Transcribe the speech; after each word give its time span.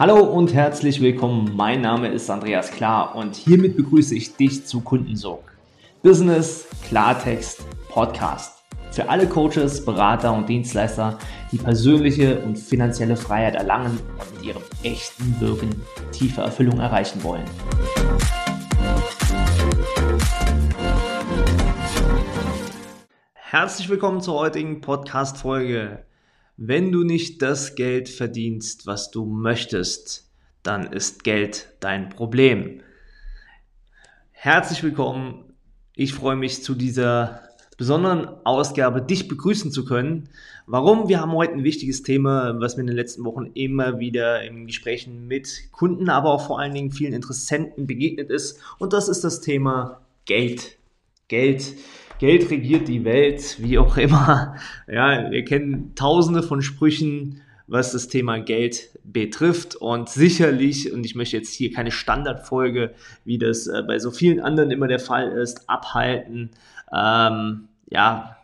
Hallo 0.00 0.16
und 0.16 0.54
herzlich 0.54 1.02
willkommen. 1.02 1.54
Mein 1.54 1.82
Name 1.82 2.08
ist 2.08 2.30
Andreas 2.30 2.70
Klar 2.70 3.14
und 3.16 3.36
hiermit 3.36 3.76
begrüße 3.76 4.14
ich 4.14 4.34
dich 4.34 4.64
zu 4.64 4.80
Kundensog. 4.80 5.52
Business 6.02 6.66
Klartext 6.88 7.66
Podcast. 7.90 8.62
Für 8.92 9.10
alle 9.10 9.26
Coaches, 9.26 9.84
Berater 9.84 10.32
und 10.32 10.48
Dienstleister, 10.48 11.18
die 11.52 11.58
persönliche 11.58 12.38
und 12.40 12.56
finanzielle 12.56 13.14
Freiheit 13.14 13.56
erlangen 13.56 14.00
und 14.18 14.36
mit 14.36 14.46
ihrem 14.46 14.62
echten 14.82 15.38
Wirken 15.38 15.82
tiefe 16.12 16.40
Erfüllung 16.40 16.80
erreichen 16.80 17.22
wollen. 17.22 17.44
Herzlich 23.34 23.90
willkommen 23.90 24.22
zur 24.22 24.38
heutigen 24.38 24.80
Podcast-Folge. 24.80 26.06
Wenn 26.62 26.92
du 26.92 27.04
nicht 27.04 27.40
das 27.40 27.74
Geld 27.74 28.10
verdienst, 28.10 28.86
was 28.86 29.10
du 29.10 29.24
möchtest, 29.24 30.28
dann 30.62 30.92
ist 30.92 31.24
Geld 31.24 31.68
dein 31.80 32.10
Problem. 32.10 32.82
Herzlich 34.32 34.82
willkommen. 34.82 35.54
Ich 35.96 36.12
freue 36.12 36.36
mich 36.36 36.62
zu 36.62 36.74
dieser 36.74 37.40
besonderen 37.78 38.28
Ausgabe 38.44 39.00
dich 39.00 39.26
begrüßen 39.26 39.72
zu 39.72 39.86
können. 39.86 40.28
Warum? 40.66 41.08
Wir 41.08 41.22
haben 41.22 41.32
heute 41.32 41.54
ein 41.54 41.64
wichtiges 41.64 42.02
Thema, 42.02 42.54
was 42.60 42.76
mir 42.76 42.82
in 42.82 42.88
den 42.88 42.96
letzten 42.96 43.24
Wochen 43.24 43.46
immer 43.54 43.98
wieder 43.98 44.42
in 44.42 44.66
Gesprächen 44.66 45.26
mit 45.28 45.72
Kunden, 45.72 46.10
aber 46.10 46.30
auch 46.30 46.46
vor 46.46 46.60
allen 46.60 46.74
Dingen 46.74 46.90
vielen 46.90 47.14
Interessenten 47.14 47.86
begegnet 47.86 48.28
ist. 48.28 48.60
Und 48.78 48.92
das 48.92 49.08
ist 49.08 49.24
das 49.24 49.40
Thema 49.40 50.02
Geld. 50.26 50.76
Geld. 51.28 51.74
Geld 52.20 52.50
regiert 52.50 52.86
die 52.86 53.06
Welt, 53.06 53.56
wie 53.60 53.78
auch 53.78 53.96
immer. 53.96 54.54
Ja, 54.86 55.30
wir 55.30 55.42
kennen 55.42 55.94
tausende 55.94 56.42
von 56.42 56.60
Sprüchen, 56.60 57.40
was 57.66 57.92
das 57.92 58.08
Thema 58.08 58.38
Geld 58.40 58.90
betrifft. 59.04 59.74
Und 59.74 60.10
sicherlich, 60.10 60.92
und 60.92 61.06
ich 61.06 61.14
möchte 61.14 61.38
jetzt 61.38 61.54
hier 61.54 61.72
keine 61.72 61.90
Standardfolge, 61.90 62.92
wie 63.24 63.38
das 63.38 63.68
äh, 63.68 63.82
bei 63.86 63.98
so 63.98 64.10
vielen 64.10 64.38
anderen 64.38 64.70
immer 64.70 64.86
der 64.86 64.98
Fall 64.98 65.30
ist, 65.30 65.70
abhalten. 65.70 66.50
Ähm, 66.92 67.68
ja, 67.88 68.36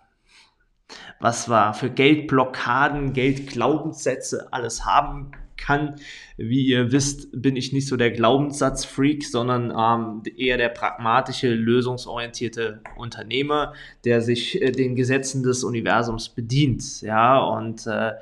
was 1.20 1.50
wir 1.50 1.74
für 1.74 1.90
Geldblockaden, 1.90 3.12
Geldglaubenssätze 3.12 4.52
alles 4.54 4.86
haben 4.86 5.32
kann. 5.66 5.96
Wie 6.36 6.66
ihr 6.66 6.92
wisst, 6.92 7.28
bin 7.32 7.56
ich 7.56 7.72
nicht 7.72 7.88
so 7.88 7.96
der 7.96 8.10
Glaubenssatzfreak, 8.10 9.24
sondern 9.24 9.72
ähm, 9.76 10.22
eher 10.36 10.56
der 10.56 10.68
pragmatische, 10.68 11.48
lösungsorientierte 11.48 12.80
Unternehmer, 12.96 13.74
der 14.04 14.20
sich 14.20 14.60
äh, 14.62 14.70
den 14.70 14.94
Gesetzen 14.94 15.42
des 15.42 15.64
Universums 15.64 16.28
bedient. 16.28 17.02
Ja, 17.02 17.38
und 17.38 17.86
äh, 17.86 18.12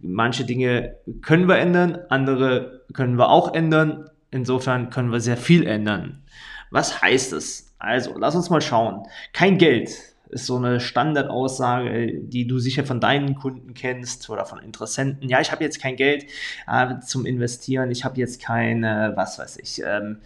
manche 0.00 0.44
Dinge 0.44 0.96
können 1.22 1.48
wir 1.48 1.58
ändern, 1.58 1.98
andere 2.08 2.82
können 2.92 3.18
wir 3.18 3.30
auch 3.30 3.54
ändern. 3.54 4.10
Insofern 4.30 4.90
können 4.90 5.10
wir 5.10 5.20
sehr 5.20 5.38
viel 5.38 5.66
ändern. 5.66 6.22
Was 6.70 7.00
heißt 7.00 7.32
es? 7.32 7.74
Also, 7.78 8.14
lass 8.18 8.34
uns 8.34 8.50
mal 8.50 8.60
schauen. 8.60 9.04
Kein 9.32 9.56
Geld 9.56 9.90
ist 10.30 10.46
so 10.46 10.56
eine 10.56 10.80
Standardaussage, 10.80 12.20
die 12.20 12.46
du 12.46 12.58
sicher 12.58 12.84
von 12.84 13.00
deinen 13.00 13.34
Kunden 13.34 13.74
kennst 13.74 14.28
oder 14.30 14.44
von 14.44 14.58
Interessenten. 14.58 15.28
Ja, 15.28 15.40
ich 15.40 15.52
habe 15.52 15.64
jetzt 15.64 15.80
kein 15.80 15.96
Geld 15.96 16.26
äh, 16.66 17.00
zum 17.00 17.26
Investieren, 17.26 17.90
ich 17.90 18.04
habe 18.04 18.18
jetzt 18.18 18.40
keine, 18.40 19.12
was 19.16 19.38
weiß 19.38 19.58
ich, 19.58 19.82
ähm, 19.84 20.18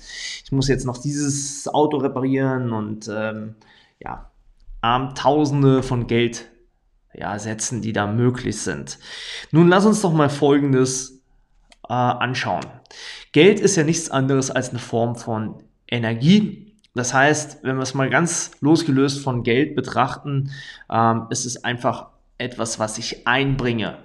ich 0.44 0.52
muss 0.52 0.68
jetzt 0.68 0.84
noch 0.84 0.98
dieses 0.98 1.68
Auto 1.68 1.98
reparieren 1.98 2.72
und 2.72 3.08
ähm, 3.12 3.54
ja, 4.00 4.30
ähm, 4.82 5.14
Tausende 5.14 5.82
von 5.82 6.06
Geld 6.06 6.50
ja, 7.14 7.38
Sätzen, 7.38 7.82
die 7.82 7.92
da 7.92 8.06
möglich 8.06 8.60
sind. 8.60 8.98
Nun 9.50 9.68
lass 9.68 9.86
uns 9.86 10.00
doch 10.00 10.12
mal 10.12 10.30
Folgendes 10.30 11.22
äh, 11.88 11.92
anschauen. 11.92 12.64
Geld 13.32 13.60
ist 13.60 13.76
ja 13.76 13.84
nichts 13.84 14.10
anderes 14.10 14.50
als 14.50 14.70
eine 14.70 14.78
Form 14.78 15.16
von 15.16 15.62
Energie 15.88 16.71
das 16.94 17.14
heißt, 17.14 17.60
wenn 17.62 17.76
wir 17.76 17.82
es 17.82 17.94
mal 17.94 18.10
ganz 18.10 18.52
losgelöst 18.60 19.20
von 19.20 19.42
Geld 19.42 19.74
betrachten, 19.74 20.50
ähm, 20.90 21.26
ist 21.30 21.46
es 21.46 21.64
einfach 21.64 22.08
etwas, 22.38 22.78
was 22.78 22.98
ich 22.98 23.26
einbringe, 23.26 23.98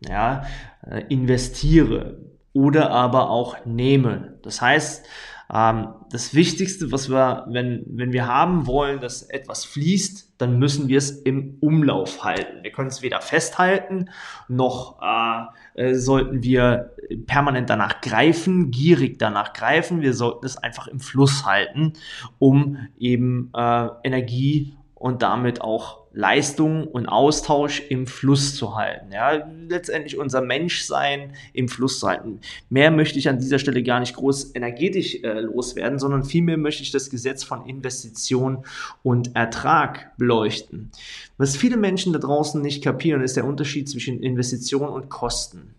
ja, 0.00 0.44
äh, 0.86 1.04
investiere 1.08 2.18
oder 2.52 2.90
aber 2.90 3.30
auch 3.30 3.64
nehme. 3.64 4.38
Das 4.42 4.60
heißt, 4.60 5.06
ähm, 5.52 5.88
das 6.10 6.34
Wichtigste, 6.34 6.90
was 6.92 7.08
wir, 7.08 7.46
wenn, 7.48 7.84
wenn 7.88 8.12
wir 8.12 8.26
haben 8.26 8.66
wollen, 8.66 9.00
dass 9.00 9.22
etwas 9.22 9.64
fließt, 9.64 10.34
dann 10.38 10.58
müssen 10.58 10.88
wir 10.88 10.98
es 10.98 11.10
im 11.10 11.56
Umlauf 11.60 12.24
halten. 12.24 12.62
Wir 12.62 12.72
können 12.72 12.88
es 12.88 13.02
weder 13.02 13.20
festhalten, 13.20 14.10
noch 14.48 15.00
äh, 15.02 15.82
äh, 15.82 15.94
sollten 15.94 16.42
wir 16.42 16.94
permanent 17.26 17.70
danach 17.70 18.00
greifen, 18.00 18.70
gierig 18.70 19.18
danach 19.18 19.52
greifen. 19.52 20.00
Wir 20.00 20.14
sollten 20.14 20.46
es 20.46 20.56
einfach 20.56 20.88
im 20.88 21.00
Fluss 21.00 21.46
halten, 21.46 21.92
um 22.38 22.88
eben 22.98 23.50
äh, 23.54 23.88
Energie 24.02 24.75
und 24.96 25.20
damit 25.20 25.60
auch 25.60 26.06
Leistung 26.12 26.88
und 26.88 27.06
Austausch 27.06 27.82
im 27.90 28.06
Fluss 28.06 28.56
zu 28.56 28.76
halten. 28.76 29.12
Ja, 29.12 29.46
letztendlich 29.68 30.16
unser 30.16 30.40
Menschsein 30.40 31.34
im 31.52 31.68
Fluss 31.68 32.00
zu 32.00 32.08
halten. 32.08 32.40
Mehr 32.70 32.90
möchte 32.90 33.18
ich 33.18 33.28
an 33.28 33.38
dieser 33.38 33.58
Stelle 33.58 33.82
gar 33.82 34.00
nicht 34.00 34.16
groß 34.16 34.54
energetisch 34.54 35.16
äh, 35.22 35.40
loswerden, 35.40 35.98
sondern 35.98 36.24
vielmehr 36.24 36.56
möchte 36.56 36.82
ich 36.82 36.92
das 36.92 37.10
Gesetz 37.10 37.44
von 37.44 37.66
Investition 37.66 38.64
und 39.02 39.36
Ertrag 39.36 40.16
beleuchten. 40.16 40.90
Was 41.36 41.58
viele 41.58 41.76
Menschen 41.76 42.14
da 42.14 42.18
draußen 42.18 42.62
nicht 42.62 42.82
kapieren, 42.82 43.20
ist 43.20 43.36
der 43.36 43.44
Unterschied 43.44 43.90
zwischen 43.90 44.22
Investition 44.22 44.88
und 44.88 45.10
Kosten. 45.10 45.74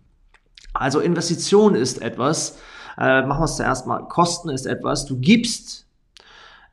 Also 0.74 1.00
Investition 1.00 1.74
ist 1.74 2.04
etwas, 2.04 2.60
äh, 3.00 3.24
machen 3.24 3.42
wir 3.42 3.46
es 3.46 3.56
zuerst 3.56 3.88
mal, 3.88 4.02
Kosten 4.08 4.50
ist 4.50 4.68
etwas, 4.68 5.08
du 5.08 5.18
gibst 5.18 5.88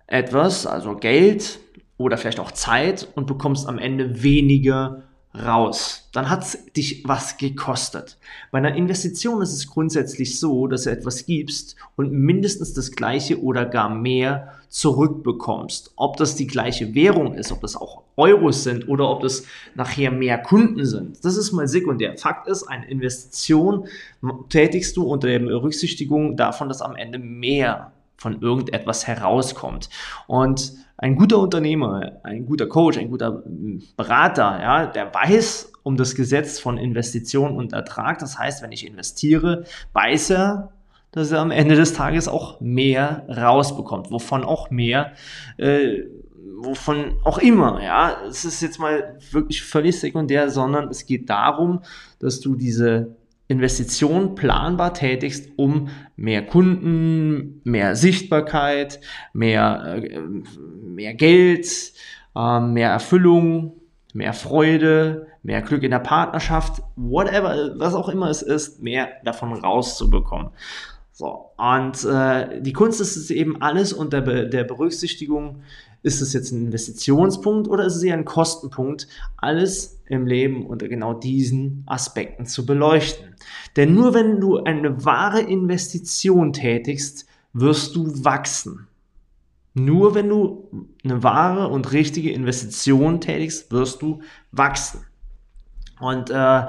etwas, 0.06 0.66
also 0.66 0.94
Geld, 0.97 1.61
oder 1.97 2.16
vielleicht 2.19 2.41
auch 2.41 2.53
Zeit 2.53 3.09
und 3.15 3.27
bekommst 3.27 3.69
am 3.69 3.78
Ende 3.78 4.22
weniger 4.22 5.03
raus. 5.34 6.09
Dann 6.12 6.31
hat 6.31 6.44
es 6.44 6.65
dich 6.77 7.03
was 7.06 7.37
gekostet. 7.38 8.19
Bei 8.53 8.59
einer 8.59 8.77
Investition 8.77 9.43
ist 9.43 9.53
es 9.53 9.66
grundsätzlich 9.66 10.38
so, 10.38 10.69
dass 10.69 10.84
du 10.84 10.91
etwas 10.91 11.27
gibst 11.27 11.77
und 11.97 12.12
mindestens 12.12 12.72
das 12.72 12.93
gleiche 12.93 13.43
oder 13.43 13.66
gar 13.66 13.88
mehr 13.88 14.53
zurückbekommst. 14.69 15.93
Ob 15.97 16.16
das 16.16 16.37
die 16.37 16.47
gleiche 16.47 16.94
Währung 16.94 17.34
ist, 17.34 17.50
ob 17.53 17.60
das 17.60 17.77
auch 17.77 18.03
Euros 18.16 18.62
sind 18.62 18.88
oder 18.88 19.11
ob 19.11 19.22
das 19.22 19.44
nachher 19.75 20.12
mehr 20.12 20.38
Kunden 20.38 20.84
sind. 20.84 21.25
Das 21.25 21.37
ist 21.37 21.53
mal 21.53 21.66
sekundär. 21.66 22.16
Fakt 22.16 22.49
ist, 22.49 22.65
eine 22.65 22.88
Investition 22.88 23.88
tätigst 24.49 24.97
du 24.97 25.05
unter 25.05 25.26
der 25.26 25.41
Berücksichtigung 25.41 26.37
davon, 26.37 26.69
dass 26.69 26.81
am 26.81 26.94
Ende 26.94 27.19
mehr 27.19 27.93
von 28.17 28.41
irgendetwas 28.41 29.07
herauskommt. 29.07 29.89
Und 30.27 30.73
ein 30.97 31.17
guter 31.17 31.39
Unternehmer, 31.39 32.21
ein 32.23 32.47
guter 32.47 32.67
Coach, 32.67 32.99
ein 32.99 33.11
guter 33.11 33.43
hm, 33.45 33.83
Berater, 33.97 34.61
ja, 34.61 34.87
der 34.87 35.13
weiß 35.13 35.73
um 35.83 35.97
das 35.97 36.15
Gesetz 36.15 36.59
von 36.59 36.79
Investition 36.79 37.57
und 37.57 37.73
Ertrag. 37.73 38.19
Das 38.19 38.39
heißt, 38.39 38.63
wenn 38.63 38.73
ich 38.73 38.87
investiere, 38.87 39.65
weiß 39.93 40.31
er, 40.31 40.73
dass 41.13 41.31
er 41.31 41.41
am 41.41 41.51
Ende 41.51 41.77
des 41.77 41.93
Tages 41.93 42.27
auch 42.27 42.61
mehr 42.61 43.27
rausbekommt, 43.29 44.11
wovon 44.11 44.45
auch 44.45 44.71
mehr, 44.71 45.13
äh, 45.59 46.03
wovon 46.57 47.19
auch 47.25 47.39
immer, 47.39 47.83
ja. 47.83 48.17
Es 48.27 48.45
ist 48.45 48.63
jetzt 48.63 48.79
mal 48.79 49.19
wirklich 49.31 49.63
völlig 49.63 50.01
sekundär, 50.01 50.51
sondern 50.51 50.89
es 50.89 51.07
geht 51.07 51.29
darum, 51.29 51.83
dass 52.19 52.41
du 52.41 52.55
diese 52.57 53.15
Investition 53.49 54.34
planbar 54.34 54.94
tätigst, 54.94 55.53
um 55.56 55.88
mehr 56.16 56.47
Kunden, 56.47 57.60
mehr 57.65 57.94
Sichtbarkeit, 57.94 59.00
mehr, 59.32 60.03
äh, 60.03 60.21
mehr 60.21 61.15
Geld, 61.15 61.93
äh, 62.34 62.60
mehr 62.60 62.91
Erfüllung, 62.91 63.81
mehr 64.15 64.32
Freude, 64.32 65.27
mehr 65.43 65.60
Glück 65.60 65.82
in 65.82 65.91
der 65.91 65.99
Partnerschaft, 65.99 66.82
whatever, 66.97 67.75
was 67.77 67.94
auch 67.94 68.09
immer 68.09 68.31
es 68.31 68.41
ist, 68.41 68.82
mehr 68.82 69.09
davon 69.25 69.53
rauszubekommen. 69.53 70.50
So, 71.12 71.50
und 71.56 72.05
äh, 72.05 72.61
die 72.61 72.73
Kunst 72.73 73.00
ist 73.00 73.17
es 73.17 73.31
eben 73.31 73.61
alles 73.62 73.93
unter 73.93 74.20
der 74.20 74.64
Berücksichtigung 74.64 75.62
ist 76.05 76.21
es 76.21 76.35
jetzt 76.35 76.53
ein 76.53 76.67
Investitionspunkt 76.67 77.67
oder 77.67 77.87
ist 77.87 77.97
es 77.97 78.03
eher 78.03 78.15
ein 78.15 78.27
Kostenpunkt, 78.27 79.09
alles 79.39 80.03
im 80.06 80.27
Leben 80.27 80.67
unter 80.67 80.87
genau 80.87 81.15
diesen 81.15 81.83
Aspekten 81.87 82.45
zu 82.45 82.67
beleuchten? 82.67 83.35
Denn 83.75 83.95
nur 83.95 84.12
wenn 84.12 84.39
du 84.39 84.59
eine 84.59 85.05
wahre 85.05 85.41
Investition 85.41 86.53
tätigst, 86.53 87.27
wirst 87.55 87.97
du 87.97 88.23
wachsen. 88.23 88.87
Nur 89.73 90.15
wenn 90.15 90.29
du 90.29 90.87
eine 91.03 91.23
wahre 91.23 91.69
und 91.69 91.91
richtige 91.93 92.33
Investition 92.33 93.23
tätigst, 93.23 93.73
wirst 93.73 94.03
du 94.03 94.21
wachsen. 94.53 95.00
Und 96.00 96.29
äh, 96.29 96.65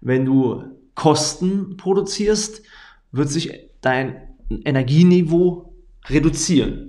wenn 0.00 0.24
du 0.24 0.64
Kosten 0.94 1.76
produzierst, 1.76 2.62
wird 3.12 3.28
sich 3.28 3.52
dein 3.82 4.16
Energieniveau 4.64 5.74
reduzieren. 6.06 6.88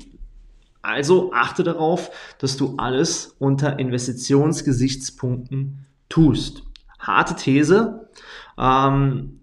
Also 0.90 1.32
achte 1.34 1.64
darauf, 1.64 2.12
dass 2.40 2.58
du 2.58 2.76
alles 2.78 3.36
unter 3.40 3.80
Investitionsgesichtspunkten 3.80 5.86
tust. 6.10 6.64
Harte 7.00 7.36
These. 7.36 8.10
Ähm, 8.58 9.40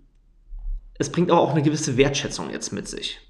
es 0.98 1.12
bringt 1.12 1.30
aber 1.30 1.40
auch 1.40 1.52
eine 1.52 1.62
gewisse 1.62 1.96
Wertschätzung 1.96 2.50
jetzt 2.50 2.72
mit 2.72 2.88
sich. 2.88 3.20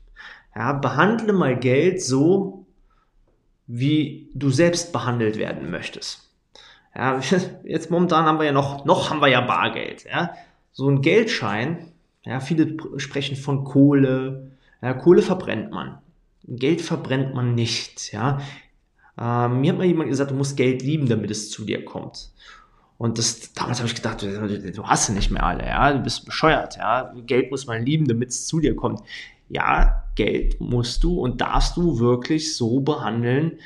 Ja, 0.54 0.72
behandle 0.72 1.32
mal 1.32 1.58
Geld 1.58 2.02
so, 2.02 2.66
wie 3.66 4.30
du 4.34 4.50
selbst 4.50 4.92
behandelt 4.92 5.36
werden 5.36 5.70
möchtest. 5.70 6.30
Ja, 6.94 7.20
jetzt 7.64 7.90
momentan 7.90 8.24
haben 8.24 8.38
wir 8.38 8.46
ja 8.46 8.52
noch, 8.52 8.84
noch 8.84 9.10
haben 9.10 9.20
wir 9.20 9.28
ja 9.28 9.42
Bargeld. 9.42 10.04
Ja, 10.04 10.34
so 10.72 10.88
ein 10.88 11.02
Geldschein. 11.02 11.92
Ja, 12.24 12.40
viele 12.40 12.76
sprechen 12.96 13.36
von 13.36 13.64
Kohle. 13.64 14.50
Ja, 14.82 14.94
Kohle 14.94 15.22
verbrennt 15.22 15.70
man. 15.70 15.98
Geld 16.48 16.80
verbrennt 16.80 17.34
man 17.34 17.54
nicht. 17.54 18.12
Ja, 18.12 18.40
ähm, 19.18 19.60
mir 19.60 19.72
hat 19.72 19.78
mal 19.78 19.86
jemand 19.86 20.10
gesagt, 20.10 20.30
du 20.30 20.34
musst 20.34 20.56
Geld 20.56 20.82
lieben, 20.82 21.08
damit 21.08 21.30
es 21.30 21.50
zu 21.50 21.64
dir 21.64 21.84
kommt. 21.84 22.30
Und 22.98 23.18
das, 23.18 23.52
damals 23.52 23.78
habe 23.78 23.88
ich 23.88 23.94
gedacht, 23.94 24.22
du, 24.22 24.72
du 24.72 24.84
hast 24.84 25.06
sie 25.06 25.12
nicht 25.12 25.30
mehr 25.30 25.44
alle, 25.44 25.66
ja, 25.66 25.92
du 25.92 26.00
bist 26.00 26.24
bescheuert, 26.24 26.76
ja. 26.76 27.12
Geld 27.26 27.50
muss 27.50 27.66
man 27.66 27.84
lieben, 27.84 28.06
damit 28.08 28.30
es 28.30 28.46
zu 28.46 28.60
dir 28.60 28.74
kommt. 28.74 29.00
Ja, 29.48 30.04
Geld 30.14 30.60
musst 30.60 31.04
du 31.04 31.20
und 31.20 31.40
darfst 31.40 31.76
du 31.76 31.98
wirklich 31.98 32.56
so 32.56 32.80
behandeln, 32.80 33.58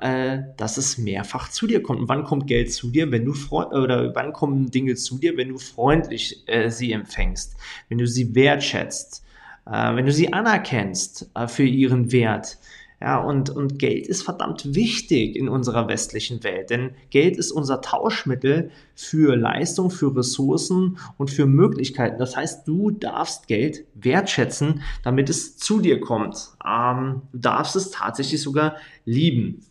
äh, 0.00 0.40
dass 0.56 0.76
es 0.76 0.98
mehrfach 0.98 1.48
zu 1.50 1.66
dir 1.66 1.82
kommt. 1.82 2.00
Und 2.00 2.08
wann 2.08 2.24
kommt 2.24 2.46
Geld 2.46 2.72
zu 2.72 2.90
dir, 2.90 3.10
wenn 3.10 3.24
du 3.24 3.34
oder 3.50 4.14
wann 4.14 4.32
kommen 4.32 4.70
Dinge 4.70 4.94
zu 4.96 5.18
dir, 5.18 5.36
wenn 5.36 5.50
du 5.50 5.58
freundlich 5.58 6.42
äh, 6.46 6.70
sie 6.70 6.92
empfängst, 6.92 7.56
wenn 7.88 7.98
du 7.98 8.06
sie 8.06 8.34
wertschätzt, 8.34 9.24
äh, 9.70 9.94
wenn 9.96 10.06
du 10.06 10.12
sie 10.12 10.32
anerkennst 10.32 11.30
äh, 11.34 11.48
für 11.48 11.64
ihren 11.64 12.12
Wert, 12.12 12.58
ja, 13.00 13.20
und, 13.20 13.50
und 13.50 13.78
Geld 13.78 14.08
ist 14.08 14.24
verdammt 14.24 14.74
wichtig 14.74 15.36
in 15.36 15.48
unserer 15.48 15.86
westlichen 15.86 16.42
Welt, 16.42 16.70
denn 16.70 16.90
Geld 17.10 17.36
ist 17.36 17.52
unser 17.52 17.80
Tauschmittel 17.80 18.72
für 18.96 19.36
Leistung, 19.36 19.90
für 19.90 20.16
Ressourcen 20.16 20.98
und 21.16 21.30
für 21.30 21.46
Möglichkeiten. 21.46 22.18
Das 22.18 22.36
heißt, 22.36 22.66
du 22.66 22.90
darfst 22.90 23.46
Geld 23.46 23.84
wertschätzen, 23.94 24.82
damit 25.04 25.30
es 25.30 25.56
zu 25.56 25.80
dir 25.80 26.00
kommt. 26.00 26.50
Ähm, 26.66 27.22
du 27.32 27.38
darfst 27.38 27.76
es 27.76 27.92
tatsächlich 27.92 28.42
sogar 28.42 28.76
lieben. 29.04 29.64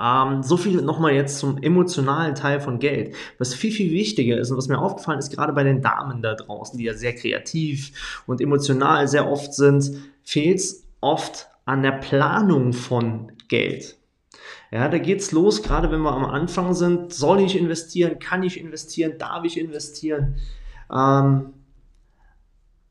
Ähm, 0.00 0.42
so 0.42 0.56
viel 0.56 0.82
nochmal 0.82 1.12
jetzt 1.12 1.38
zum 1.38 1.62
emotionalen 1.62 2.34
Teil 2.34 2.60
von 2.60 2.78
Geld. 2.78 3.14
Was 3.38 3.54
viel, 3.54 3.72
viel 3.72 3.90
wichtiger 3.92 4.38
ist 4.38 4.50
und 4.50 4.56
was 4.56 4.68
mir 4.68 4.78
aufgefallen 4.78 5.18
ist, 5.18 5.30
gerade 5.30 5.52
bei 5.52 5.64
den 5.64 5.80
Damen 5.80 6.22
da 6.22 6.34
draußen, 6.34 6.78
die 6.78 6.84
ja 6.84 6.94
sehr 6.94 7.14
kreativ 7.14 8.22
und 8.26 8.40
emotional 8.40 9.08
sehr 9.08 9.30
oft 9.30 9.54
sind, 9.54 9.90
fehlt 10.22 10.58
es 10.58 10.86
oft 11.00 11.48
an 11.64 11.82
der 11.82 11.92
Planung 11.92 12.72
von 12.72 13.32
Geld. 13.48 13.96
Ja, 14.70 14.88
da 14.88 14.98
geht's 14.98 15.32
los, 15.32 15.62
gerade 15.62 15.90
wenn 15.90 16.00
wir 16.00 16.12
am 16.12 16.24
Anfang 16.24 16.74
sind. 16.74 17.12
Soll 17.12 17.40
ich 17.40 17.56
investieren? 17.56 18.18
Kann 18.18 18.42
ich 18.42 18.60
investieren? 18.60 19.14
Darf 19.18 19.44
ich 19.44 19.58
investieren? 19.58 20.36
Ähm, 20.92 21.54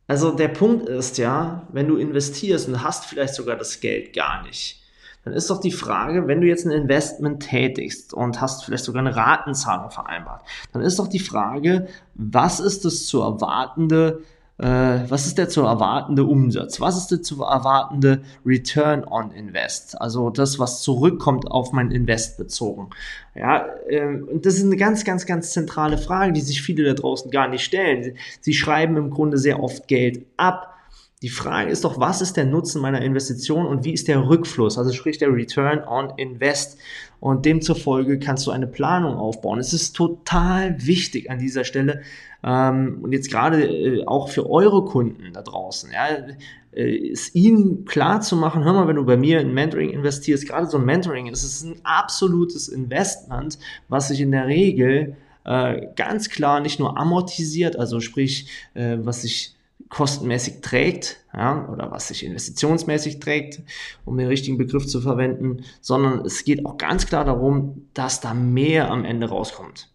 also 0.08 0.32
der 0.32 0.50
Punkt 0.50 0.88
ist 0.88 1.18
ja, 1.18 1.68
wenn 1.72 1.88
du 1.88 1.98
investierst 1.98 2.68
und 2.68 2.84
hast 2.84 3.06
vielleicht 3.06 3.36
sogar 3.36 3.56
das 3.56 3.80
Geld 3.80 4.14
gar 4.14 4.44
nicht, 4.44 4.82
dann 5.26 5.34
ist 5.34 5.50
doch 5.50 5.60
die 5.60 5.72
Frage, 5.72 6.28
wenn 6.28 6.40
du 6.40 6.48
jetzt 6.48 6.66
ein 6.66 6.72
Investment 6.72 7.42
tätigst 7.42 8.14
und 8.14 8.40
hast 8.40 8.64
vielleicht 8.64 8.86
sogar 8.86 9.02
eine 9.02 9.16
Ratenzahlung 9.16 9.90
vereinbart, 9.90 10.44
dann 10.72 10.84
ist 10.84 11.00
doch 11.00 11.08
die 11.08 11.20
Frage, 11.20 11.88
was 12.14 12.60
ist 12.60 12.86
das 12.86 13.08
zu 13.08 13.22
erwartende 13.22 14.22
äh, 14.58 14.66
was 15.10 15.26
ist 15.28 15.38
der 15.38 15.50
zu 15.50 15.64
erwartende 15.64 16.24
Umsatz? 16.24 16.80
Was 16.80 16.96
ist 16.96 17.12
der 17.12 17.22
zu 17.22 17.44
erwartende 17.44 18.22
Return 18.46 19.04
on 19.04 19.32
Invest? 19.32 20.00
Also 20.00 20.30
das, 20.30 20.60
was 20.60 20.82
zurückkommt 20.82 21.52
auf 21.52 21.74
mein 21.74 21.92
Invest 21.92 22.38
bezogen. 22.38 22.90
Ja, 23.36 23.66
äh, 23.90 24.06
und 24.06 24.46
das 24.46 24.56
ist 24.56 24.64
eine 24.64 24.78
ganz, 24.78 25.04
ganz, 25.04 25.26
ganz 25.26 25.52
zentrale 25.52 25.98
Frage, 25.98 26.32
die 26.32 26.42
sich 26.42 26.62
viele 26.62 26.86
da 26.86 26.94
draußen 26.94 27.32
gar 27.32 27.50
nicht 27.50 27.66
stellen. 27.66 28.16
Sie 28.40 28.54
schreiben 28.54 28.96
im 28.96 29.10
Grunde 29.10 29.38
sehr 29.38 29.62
oft 29.62 29.90
Geld 29.90 30.26
ab. 30.38 30.75
Die 31.22 31.30
Frage 31.30 31.72
ist 31.72 31.86
doch, 31.86 32.00
was 32.00 32.22
ist 32.22 32.36
der 32.36 32.46
Nutzen 32.46 32.82
meiner 32.82 33.02
Investition 33.02 33.66
und 33.66 33.86
wie 33.86 33.94
ist 33.94 34.08
der 34.08 34.28
Rückfluss, 34.28 34.78
also 34.78 34.92
sprich 34.92 35.18
der 35.18 35.34
Return 35.34 35.80
on 35.88 36.14
Invest? 36.18 36.78
Und 37.22 37.46
demzufolge 37.46 38.20
kannst 38.20 38.46
du 38.46 38.52
eine 38.52 38.68
Planung 38.68 39.16
aufbauen. 39.16 39.60
Es 39.60 39.74
ist 39.74 39.96
total 39.96 40.86
wichtig 40.86 41.32
an 41.32 41.40
dieser 41.40 41.64
Stelle, 41.64 42.02
ähm, 42.46 43.00
und 43.02 43.12
jetzt 43.12 43.32
gerade 43.32 43.66
äh, 43.66 44.06
auch 44.06 44.30
für 44.30 44.48
eure 44.48 44.86
Kunden 44.86 45.34
da 45.34 45.42
draußen, 45.42 45.90
ja, 45.92 46.28
äh, 46.76 46.96
ist 46.96 47.34
ihnen 47.34 47.86
klar 47.86 48.22
zu 48.22 48.36
machen, 48.36 48.64
hör 48.64 48.74
mal, 48.74 48.88
wenn 48.88 48.98
du 48.98 49.06
bei 49.06 49.18
mir 49.18 49.40
in 49.40 49.54
Mentoring 49.54 49.90
investierst, 49.90 50.48
gerade 50.48 50.68
so 50.68 50.78
ein 50.78 50.86
Mentoring, 50.86 51.28
ist 51.28 51.64
ein 51.64 51.80
absolutes 51.84 52.68
Investment, 52.68 53.58
was 53.88 54.10
sich 54.10 54.22
in 54.22 54.32
der 54.32 54.46
Regel 54.46 55.16
äh, 55.44 55.88
ganz 55.96 56.30
klar 56.30 56.60
nicht 56.60 56.80
nur 56.80 57.00
amortisiert, 57.00 57.80
also 57.80 58.00
sprich, 58.00 58.48
äh, 58.76 58.98
was 59.00 59.24
sich 59.24 59.55
kostenmäßig 59.96 60.60
trägt, 60.60 61.24
ja, 61.34 61.70
oder 61.72 61.90
was 61.90 62.10
sich 62.10 62.26
investitionsmäßig 62.26 63.22
trägt, 63.22 63.62
um 64.04 64.18
den 64.18 64.28
richtigen 64.28 64.58
Begriff 64.58 64.86
zu 64.86 65.00
verwenden, 65.00 65.64
sondern 65.80 66.26
es 66.26 66.44
geht 66.44 66.66
auch 66.66 66.78
ganz 66.78 67.08
klar 67.08 67.24
darum, 67.24 67.88
dass 67.94 68.20
da 68.20 68.34
mehr 68.34 68.92
am 68.92 69.06
Ende 69.06 69.30
rauskommt. 69.30 69.90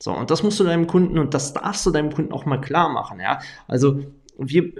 So, 0.00 0.12
und 0.16 0.30
das 0.30 0.42
musst 0.42 0.60
du 0.60 0.64
deinem 0.64 0.86
Kunden 0.86 1.18
und 1.18 1.34
das 1.34 1.52
darfst 1.52 1.84
du 1.84 1.90
deinem 1.90 2.10
Kunden 2.10 2.32
auch 2.32 2.46
mal 2.46 2.58
klar 2.58 2.88
machen, 2.88 3.20
ja. 3.20 3.38
Also 3.68 4.00
wir, 4.38 4.72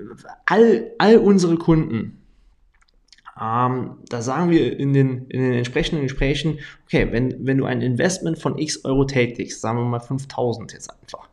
all, 0.46 0.92
all 0.96 1.18
unsere 1.18 1.56
Kunden, 1.56 2.22
ähm, 3.38 3.98
da 4.08 4.22
sagen 4.22 4.48
wir 4.48 4.78
in 4.78 4.94
den, 4.94 5.26
in 5.26 5.42
den 5.42 5.52
entsprechenden 5.52 6.04
Gesprächen, 6.04 6.58
okay, 6.86 7.08
wenn, 7.12 7.46
wenn 7.46 7.58
du 7.58 7.66
ein 7.66 7.82
Investment 7.82 8.38
von 8.38 8.56
x 8.56 8.82
Euro 8.86 9.04
tätigst, 9.04 9.60
sagen 9.60 9.76
wir 9.76 9.84
mal 9.84 10.00
5000 10.00 10.72
jetzt 10.72 10.90
einfach, 10.90 11.28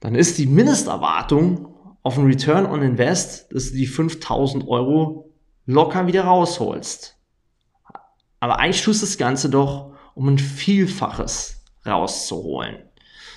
dann 0.00 0.14
ist 0.14 0.38
die 0.38 0.46
Mindesterwartung 0.46 1.69
auf 2.02 2.18
ein 2.18 2.26
Return 2.26 2.66
on 2.66 2.82
Invest, 2.82 3.52
dass 3.52 3.70
du 3.70 3.76
die 3.76 3.86
5000 3.86 4.66
Euro 4.68 5.30
locker 5.66 6.06
wieder 6.06 6.24
rausholst. 6.24 7.16
Aber 8.40 8.58
eigentlich 8.58 8.82
tust 8.82 9.02
du 9.02 9.06
das 9.06 9.18
Ganze 9.18 9.50
doch 9.50 9.92
um 10.14 10.28
ein 10.28 10.38
Vielfaches 10.38 11.62
rauszuholen. 11.86 12.76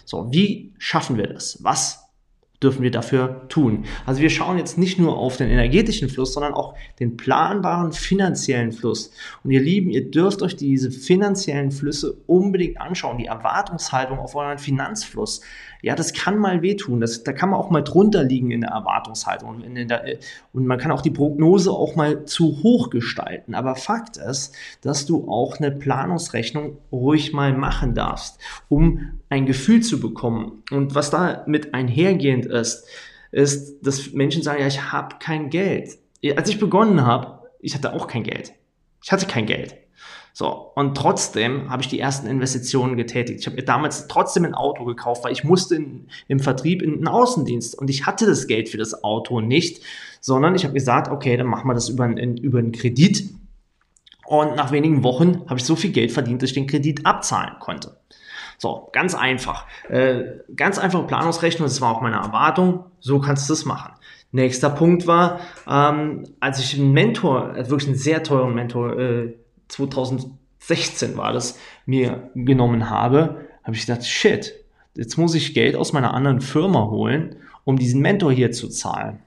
So, 0.05 0.31
wie 0.31 0.73
schaffen 0.77 1.17
wir 1.17 1.27
das? 1.27 1.59
Was 1.61 2.03
dürfen 2.61 2.81
wir 2.81 2.91
dafür 2.91 3.47
tun? 3.49 3.85
Also 4.05 4.21
wir 4.21 4.29
schauen 4.29 4.57
jetzt 4.57 4.77
nicht 4.77 4.97
nur 4.97 5.17
auf 5.17 5.37
den 5.37 5.49
energetischen 5.49 6.09
Fluss, 6.09 6.33
sondern 6.33 6.53
auch 6.53 6.75
den 6.99 7.17
planbaren 7.17 7.91
finanziellen 7.91 8.71
Fluss. 8.71 9.11
Und 9.43 9.51
ihr 9.51 9.61
Lieben, 9.61 9.89
ihr 9.89 10.09
dürft 10.09 10.41
euch 10.41 10.55
diese 10.55 10.89
finanziellen 10.89 11.71
Flüsse 11.71 12.13
unbedingt 12.25 12.79
anschauen, 12.79 13.17
die 13.17 13.25
Erwartungshaltung 13.25 14.19
auf 14.19 14.35
euren 14.35 14.57
Finanzfluss. 14.57 15.41
Ja, 15.83 15.95
das 15.95 16.13
kann 16.13 16.37
mal 16.37 16.61
wehtun. 16.61 17.01
Das, 17.01 17.23
da 17.25 17.33
kann 17.33 17.49
man 17.49 17.59
auch 17.59 17.69
mal 17.69 17.81
drunter 17.81 18.23
liegen 18.23 18.51
in 18.51 18.61
der 18.61 18.69
Erwartungshaltung. 18.69 19.61
In 19.65 19.89
der, 19.89 20.17
und 20.53 20.65
man 20.65 20.79
kann 20.79 20.93
auch 20.93 21.01
die 21.01 21.11
Prognose 21.11 21.71
auch 21.71 21.97
mal 21.97 22.23
zu 22.23 22.63
hoch 22.63 22.89
gestalten. 22.89 23.53
Aber 23.53 23.75
Fakt 23.75 24.15
ist, 24.15 24.55
dass 24.79 25.05
du 25.05 25.27
auch 25.27 25.57
eine 25.57 25.71
Planungsrechnung 25.71 26.77
ruhig 26.89 27.33
mal 27.33 27.51
machen 27.51 27.95
darfst, 27.95 28.39
um 28.69 29.19
ein 29.27 29.45
Gefühl 29.45 29.81
zu 29.81 29.99
bekommen. 29.99 30.63
Und 30.71 30.95
was 30.95 31.09
da 31.09 31.43
mit 31.47 31.73
einhergehend 31.73 32.45
ist, 32.45 32.87
ist, 33.31 33.85
dass 33.85 34.13
Menschen 34.13 34.41
sagen, 34.41 34.61
ja, 34.61 34.67
ich 34.67 34.93
habe 34.93 35.17
kein 35.19 35.49
Geld. 35.49 35.97
Als 36.37 36.47
ich 36.47 36.59
begonnen 36.59 37.05
habe, 37.05 37.49
ich 37.59 37.75
hatte 37.75 37.91
auch 37.91 38.07
kein 38.07 38.23
Geld. 38.23 38.53
Ich 39.03 39.11
hatte 39.11 39.27
kein 39.27 39.45
Geld. 39.45 39.75
So, 40.35 40.71
und 40.73 40.97
trotzdem 40.97 41.69
habe 41.69 41.83
ich 41.83 41.89
die 41.89 41.99
ersten 41.99 42.25
Investitionen 42.25 42.97
getätigt. 42.97 43.41
Ich 43.41 43.45
habe 43.45 43.55
mir 43.55 43.63
damals 43.63 44.07
trotzdem 44.07 44.45
ein 44.45 44.55
Auto 44.55 44.83
gekauft, 44.83 45.23
weil 45.23 45.31
ich 45.31 45.43
musste 45.43 45.75
in, 45.75 46.07
im 46.27 46.39
Vertrieb 46.39 46.81
in 46.81 46.97
den 46.97 47.07
Außendienst 47.07 47.77
und 47.77 47.87
ich 47.91 48.07
hatte 48.07 48.25
das 48.25 48.47
Geld 48.47 48.67
für 48.67 48.79
das 48.79 49.03
Auto 49.03 49.41
nicht, 49.41 49.83
sondern 50.21 50.55
ich 50.55 50.63
habe 50.63 50.73
gesagt, 50.73 51.09
okay, 51.09 51.37
dann 51.37 51.45
machen 51.45 51.67
wir 51.67 51.75
das 51.75 51.87
über, 51.87 52.05
einen, 52.05 52.37
über 52.37 52.57
einen 52.57 52.71
Kredit. 52.71 53.29
Und 54.25 54.55
nach 54.55 54.71
wenigen 54.71 55.03
Wochen 55.03 55.43
habe 55.47 55.59
ich 55.59 55.65
so 55.65 55.75
viel 55.75 55.91
Geld 55.91 56.11
verdient, 56.11 56.41
dass 56.41 56.49
ich 56.49 56.55
den 56.55 56.65
Kredit 56.65 57.05
abzahlen 57.05 57.57
konnte. 57.59 57.97
So, 58.57 58.89
ganz 58.91 59.13
einfach. 59.13 59.67
Äh, 59.89 60.23
ganz 60.55 60.79
einfache 60.79 61.03
Planungsrechnung, 61.03 61.67
das 61.67 61.79
war 61.81 61.95
auch 61.95 62.01
meine 62.01 62.15
Erwartung. 62.15 62.85
So 62.99 63.19
kannst 63.19 63.49
du 63.49 63.53
es 63.53 63.65
machen. 63.65 63.93
Nächster 64.31 64.71
Punkt 64.71 65.05
war, 65.05 65.41
ähm, 65.69 66.23
als 66.39 66.59
ich 66.59 66.79
einen 66.79 66.91
Mentor, 66.91 67.55
äh, 67.55 67.69
wirklich 67.69 67.89
einen 67.89 67.99
sehr 67.99 68.23
teuren 68.23 68.55
Mentor, 68.55 68.97
äh, 68.97 69.33
2016 69.73 71.17
war 71.17 71.33
das, 71.33 71.59
mir 71.85 72.29
genommen 72.35 72.89
habe, 72.89 73.47
habe 73.63 73.75
ich 73.75 73.85
gedacht, 73.85 74.05
shit, 74.05 74.53
jetzt 74.95 75.17
muss 75.17 75.35
ich 75.35 75.53
Geld 75.53 75.75
aus 75.75 75.93
meiner 75.93 76.13
anderen 76.13 76.41
Firma 76.41 76.89
holen, 76.89 77.37
um 77.63 77.77
diesen 77.77 78.01
Mentor 78.01 78.31
hier 78.31 78.51
zu 78.51 78.69
zahlen. 78.69 79.19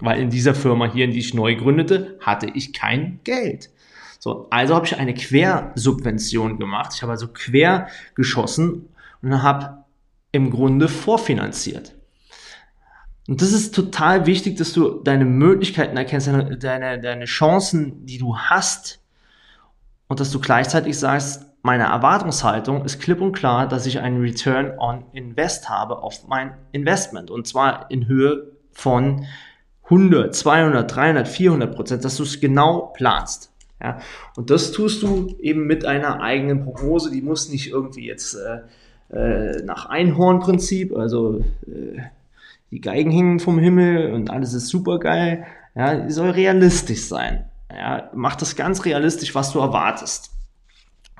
Weil 0.00 0.20
in 0.20 0.30
dieser 0.30 0.54
Firma 0.54 0.90
hier, 0.90 1.04
in 1.04 1.12
die 1.12 1.20
ich 1.20 1.34
neu 1.34 1.54
gründete, 1.54 2.18
hatte 2.20 2.46
ich 2.54 2.72
kein 2.72 3.20
Geld. 3.24 3.70
So, 4.18 4.48
also 4.50 4.74
habe 4.74 4.86
ich 4.86 4.96
eine 4.96 5.14
Quersubvention 5.14 6.58
gemacht. 6.58 6.92
Ich 6.94 7.02
habe 7.02 7.12
also 7.12 7.28
quer 7.28 7.88
geschossen 8.14 8.88
und 9.22 9.42
habe 9.42 9.84
im 10.32 10.50
Grunde 10.50 10.88
vorfinanziert. 10.88 11.94
Und 13.28 13.40
das 13.40 13.52
ist 13.52 13.74
total 13.74 14.26
wichtig, 14.26 14.56
dass 14.56 14.72
du 14.72 15.00
deine 15.02 15.24
Möglichkeiten 15.24 15.96
erkennst, 15.96 16.26
deine, 16.26 16.58
deine, 16.58 17.00
deine 17.00 17.24
Chancen, 17.26 18.04
die 18.04 18.18
du 18.18 18.36
hast, 18.36 19.03
und 20.08 20.20
dass 20.20 20.30
du 20.30 20.40
gleichzeitig 20.40 20.98
sagst, 20.98 21.46
meine 21.62 21.84
Erwartungshaltung 21.84 22.84
ist 22.84 23.00
klipp 23.00 23.20
und 23.20 23.32
klar, 23.32 23.66
dass 23.66 23.86
ich 23.86 24.00
einen 24.00 24.20
Return 24.20 24.78
on 24.78 25.04
Invest 25.12 25.70
habe 25.70 26.02
auf 26.02 26.28
mein 26.28 26.52
Investment 26.72 27.30
und 27.30 27.46
zwar 27.46 27.90
in 27.90 28.06
Höhe 28.06 28.52
von 28.72 29.24
100, 29.84 30.34
200, 30.34 30.94
300, 30.94 31.28
400 31.28 31.74
Prozent, 31.74 32.04
dass 32.04 32.16
du 32.16 32.22
es 32.22 32.40
genau 32.40 32.92
planst. 32.94 33.50
Ja, 33.82 33.98
und 34.36 34.50
das 34.50 34.72
tust 34.72 35.02
du 35.02 35.34
eben 35.40 35.66
mit 35.66 35.84
einer 35.84 36.20
eigenen 36.20 36.64
Prognose, 36.64 37.10
die 37.10 37.22
muss 37.22 37.50
nicht 37.50 37.70
irgendwie 37.70 38.06
jetzt 38.06 38.34
äh, 38.34 38.60
äh, 39.14 39.62
nach 39.64 39.86
Einhornprinzip, 39.86 40.96
also 40.96 41.44
äh, 41.66 42.00
die 42.70 42.80
Geigen 42.80 43.10
hängen 43.10 43.40
vom 43.40 43.58
Himmel 43.58 44.12
und 44.12 44.30
alles 44.30 44.54
ist 44.54 44.68
super 44.68 44.98
geil. 44.98 45.44
Ja, 45.74 45.96
die 45.96 46.12
soll 46.12 46.30
realistisch 46.30 47.02
sein. 47.04 47.44
Ja, 47.74 48.10
mach 48.14 48.36
das 48.36 48.56
ganz 48.56 48.84
realistisch, 48.84 49.34
was 49.34 49.52
du 49.52 49.58
erwartest. 49.58 50.30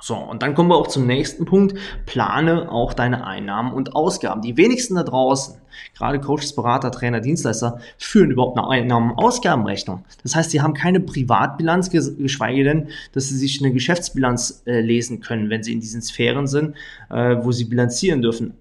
So, 0.01 0.17
und 0.17 0.43
dann 0.43 0.55
kommen 0.55 0.69
wir 0.69 0.77
auch 0.77 0.89
zum 0.89 1.07
nächsten 1.07 1.47
Punkt. 1.47 1.79
Plane 2.05 2.71
auch 2.71 2.93
deine 2.93 3.27
Einnahmen 3.27 3.73
und 3.73 3.97
Ausgaben. 3.97 4.43
Die 4.43 4.57
wenigsten 4.59 4.97
da 4.97 5.03
draußen, 5.03 5.55
gerade 5.97 6.21
Coaches, 6.21 6.55
Berater, 6.55 6.91
Trainer, 6.91 7.21
Dienstleister, 7.21 7.81
führen 7.97 8.31
überhaupt 8.31 8.59
eine 8.59 8.69
Einnahmen- 8.69 9.13
und 9.13 9.19
Ausgabenrechnung. 9.19 10.05
Das 10.23 10.37
heißt, 10.37 10.51
sie 10.51 10.61
haben 10.61 10.75
keine 10.75 11.01
Privatbilanz, 11.01 11.89
geschweige 11.89 12.65
denn, 12.65 12.89
dass 13.13 13.29
sie 13.29 13.39
sich 13.39 13.63
eine 13.63 13.73
Geschäftsbilanz 13.73 14.65
äh, 14.67 14.81
lesen 14.81 15.21
können, 15.21 15.49
wenn 15.49 15.63
sie 15.63 15.73
in 15.73 15.81
diesen 15.81 16.03
Sphären 16.03 16.47
sind, 16.47 16.77
äh, 17.09 17.37
wo 17.41 17.51
sie 17.53 17.65
bilanzieren 17.65 18.21
dürfen. 18.21 18.55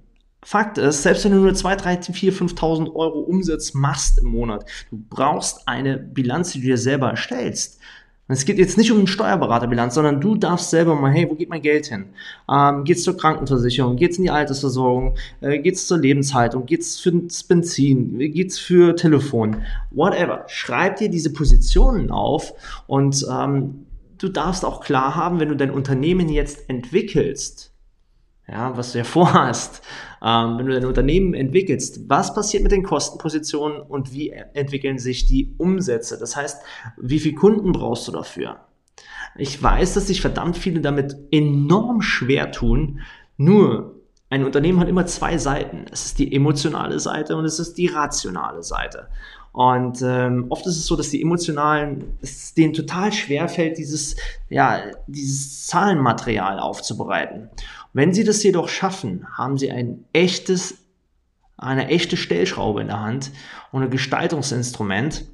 Fakt 0.45 0.77
ist, 0.77 1.03
selbst 1.03 1.23
wenn 1.25 1.31
du 1.31 1.39
nur 1.39 1.53
2, 1.53 1.75
3, 1.75 2.01
4, 2.03 2.33
5.000 2.33 2.95
Euro 2.95 3.19
Umsatz 3.19 3.73
machst 3.73 4.19
im 4.19 4.27
Monat, 4.27 4.65
du 4.89 5.01
brauchst 5.09 5.67
eine 5.67 5.97
Bilanz, 5.97 6.51
die 6.51 6.59
du 6.59 6.67
dir 6.67 6.77
selber 6.77 7.09
erstellst. 7.09 7.79
Und 8.27 8.35
es 8.35 8.45
geht 8.45 8.57
jetzt 8.57 8.77
nicht 8.77 8.89
um 8.91 8.99
eine 8.99 9.07
Steuerberaterbilanz, 9.07 9.95
sondern 9.95 10.21
du 10.21 10.35
darfst 10.35 10.69
selber 10.69 10.95
mal, 10.95 11.11
hey, 11.11 11.29
wo 11.29 11.35
geht 11.35 11.49
mein 11.49 11.61
Geld 11.61 11.87
hin? 11.87 12.05
Ähm, 12.49 12.85
geht 12.85 12.97
es 12.97 13.03
zur 13.03 13.17
Krankenversicherung? 13.17 13.97
Geht 13.97 14.11
es 14.11 14.17
in 14.17 14.23
die 14.23 14.29
Altersversorgung? 14.29 15.15
Äh, 15.41 15.59
geht 15.59 15.75
es 15.75 15.87
zur 15.87 15.97
Lebenshaltung? 15.97 16.65
Geht 16.65 16.81
es 16.81 16.99
für 17.01 17.11
das 17.11 17.43
Benzin? 17.43 18.17
Geht 18.17 18.51
es 18.51 18.59
für 18.59 18.95
Telefon? 18.95 19.57
Whatever. 19.91 20.45
Schreib 20.47 20.97
dir 20.97 21.09
diese 21.09 21.33
Positionen 21.33 22.11
auf 22.11 22.53
und 22.87 23.25
ähm, 23.29 23.87
du 24.19 24.29
darfst 24.29 24.63
auch 24.63 24.79
klar 24.79 25.15
haben, 25.15 25.41
wenn 25.41 25.49
du 25.49 25.55
dein 25.57 25.71
Unternehmen 25.71 26.29
jetzt 26.29 26.69
entwickelst, 26.69 27.72
ja, 28.47 28.75
was 28.77 28.91
du 28.91 28.99
ja 28.99 29.03
vorhast, 29.03 29.81
ähm, 30.21 30.57
wenn 30.57 30.65
du 30.65 30.73
dein 30.73 30.85
Unternehmen 30.85 31.33
entwickelst, 31.33 32.09
was 32.09 32.33
passiert 32.33 32.63
mit 32.63 32.71
den 32.71 32.83
Kostenpositionen 32.83 33.81
und 33.81 34.13
wie 34.13 34.29
entwickeln 34.29 34.97
sich 34.97 35.25
die 35.25 35.55
Umsätze? 35.57 36.17
Das 36.17 36.35
heißt, 36.35 36.63
wie 36.97 37.19
viele 37.19 37.35
Kunden 37.35 37.71
brauchst 37.71 38.07
du 38.07 38.11
dafür? 38.11 38.57
Ich 39.35 39.61
weiß, 39.61 39.95
dass 39.95 40.07
sich 40.07 40.21
verdammt 40.21 40.57
viele 40.57 40.81
damit 40.81 41.15
enorm 41.31 42.01
schwer 42.01 42.51
tun, 42.51 42.99
nur 43.37 43.99
ein 44.29 44.43
Unternehmen 44.43 44.79
hat 44.79 44.87
immer 44.87 45.05
zwei 45.05 45.37
Seiten. 45.37 45.85
Es 45.91 46.05
ist 46.05 46.19
die 46.19 46.35
emotionale 46.35 46.99
Seite 46.99 47.35
und 47.35 47.45
es 47.45 47.59
ist 47.59 47.77
die 47.77 47.87
rationale 47.87 48.63
Seite. 48.63 49.09
Und 49.51 50.01
ähm, 50.01 50.47
oft 50.49 50.65
ist 50.65 50.77
es 50.77 50.87
so, 50.87 50.95
dass 50.95 51.11
die 51.11 51.21
emotionalen, 51.21 52.17
es 52.21 52.55
denen 52.55 52.73
total 52.73 53.13
schwer 53.13 53.47
fällt, 53.47 53.77
dieses, 53.77 54.15
ja, 54.49 54.81
dieses 55.05 55.67
Zahlenmaterial 55.67 56.59
aufzubereiten. 56.59 57.51
Wenn 57.93 58.13
sie 58.13 58.23
das 58.23 58.43
jedoch 58.43 58.67
schaffen, 58.67 59.25
haben 59.37 59.57
sie 59.57 59.71
ein 59.71 60.05
echtes, 60.13 60.75
eine 61.57 61.87
echte 61.87 62.17
Stellschraube 62.17 62.81
in 62.81 62.87
der 62.87 62.99
Hand 62.99 63.31
und 63.71 63.83
ein 63.83 63.91
Gestaltungsinstrument, 63.91 65.25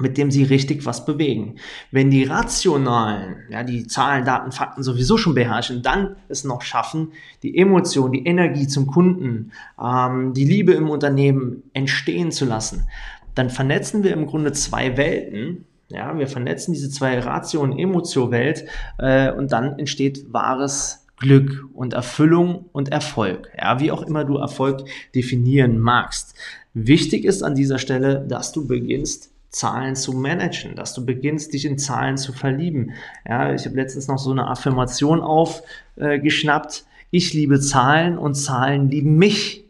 mit 0.00 0.16
dem 0.16 0.30
sie 0.30 0.44
richtig 0.44 0.86
was 0.86 1.04
bewegen. 1.04 1.56
Wenn 1.90 2.10
die 2.10 2.24
rationalen, 2.24 3.36
ja, 3.50 3.62
die 3.62 3.86
Zahlen, 3.86 4.24
Daten, 4.24 4.52
Fakten 4.52 4.82
sowieso 4.82 5.16
schon 5.16 5.34
beherrschen, 5.34 5.82
dann 5.82 6.16
es 6.28 6.44
noch 6.44 6.62
schaffen, 6.62 7.12
die 7.42 7.56
Emotion, 7.56 8.12
die 8.12 8.24
Energie 8.24 8.66
zum 8.66 8.86
Kunden, 8.86 9.52
ähm, 9.82 10.32
die 10.34 10.44
Liebe 10.44 10.72
im 10.72 10.88
Unternehmen 10.88 11.62
entstehen 11.74 12.32
zu 12.32 12.44
lassen, 12.44 12.86
dann 13.34 13.50
vernetzen 13.50 14.02
wir 14.02 14.12
im 14.12 14.26
Grunde 14.26 14.52
zwei 14.52 14.96
Welten. 14.96 15.66
Ja, 15.88 16.18
wir 16.18 16.26
vernetzen 16.26 16.72
diese 16.72 16.90
zwei 16.90 17.18
Ratio- 17.18 17.60
und 17.60 17.78
Emotio-Welt 17.78 18.64
äh, 18.98 19.30
und 19.30 19.52
dann 19.52 19.78
entsteht 19.78 20.32
wahres 20.32 21.01
Glück 21.22 21.64
und 21.72 21.94
Erfüllung 21.94 22.66
und 22.72 22.90
Erfolg. 22.90 23.48
Ja, 23.56 23.80
wie 23.80 23.92
auch 23.92 24.02
immer 24.02 24.24
du 24.24 24.36
Erfolg 24.36 24.84
definieren 25.14 25.78
magst. 25.78 26.34
Wichtig 26.74 27.24
ist 27.24 27.42
an 27.42 27.54
dieser 27.54 27.78
Stelle, 27.78 28.26
dass 28.28 28.52
du 28.52 28.66
beginnst, 28.66 29.30
Zahlen 29.48 29.94
zu 29.94 30.12
managen, 30.12 30.74
dass 30.76 30.94
du 30.94 31.04
beginnst, 31.04 31.52
dich 31.52 31.64
in 31.64 31.78
Zahlen 31.78 32.16
zu 32.16 32.32
verlieben. 32.32 32.92
Ja, 33.28 33.54
ich 33.54 33.66
habe 33.66 33.76
letztens 33.76 34.08
noch 34.08 34.18
so 34.18 34.30
eine 34.30 34.48
Affirmation 34.48 35.20
aufgeschnappt. 35.20 36.74
Äh, 36.78 37.06
ich 37.10 37.34
liebe 37.34 37.60
Zahlen 37.60 38.18
und 38.18 38.34
Zahlen 38.34 38.88
lieben 38.88 39.16
mich. 39.16 39.64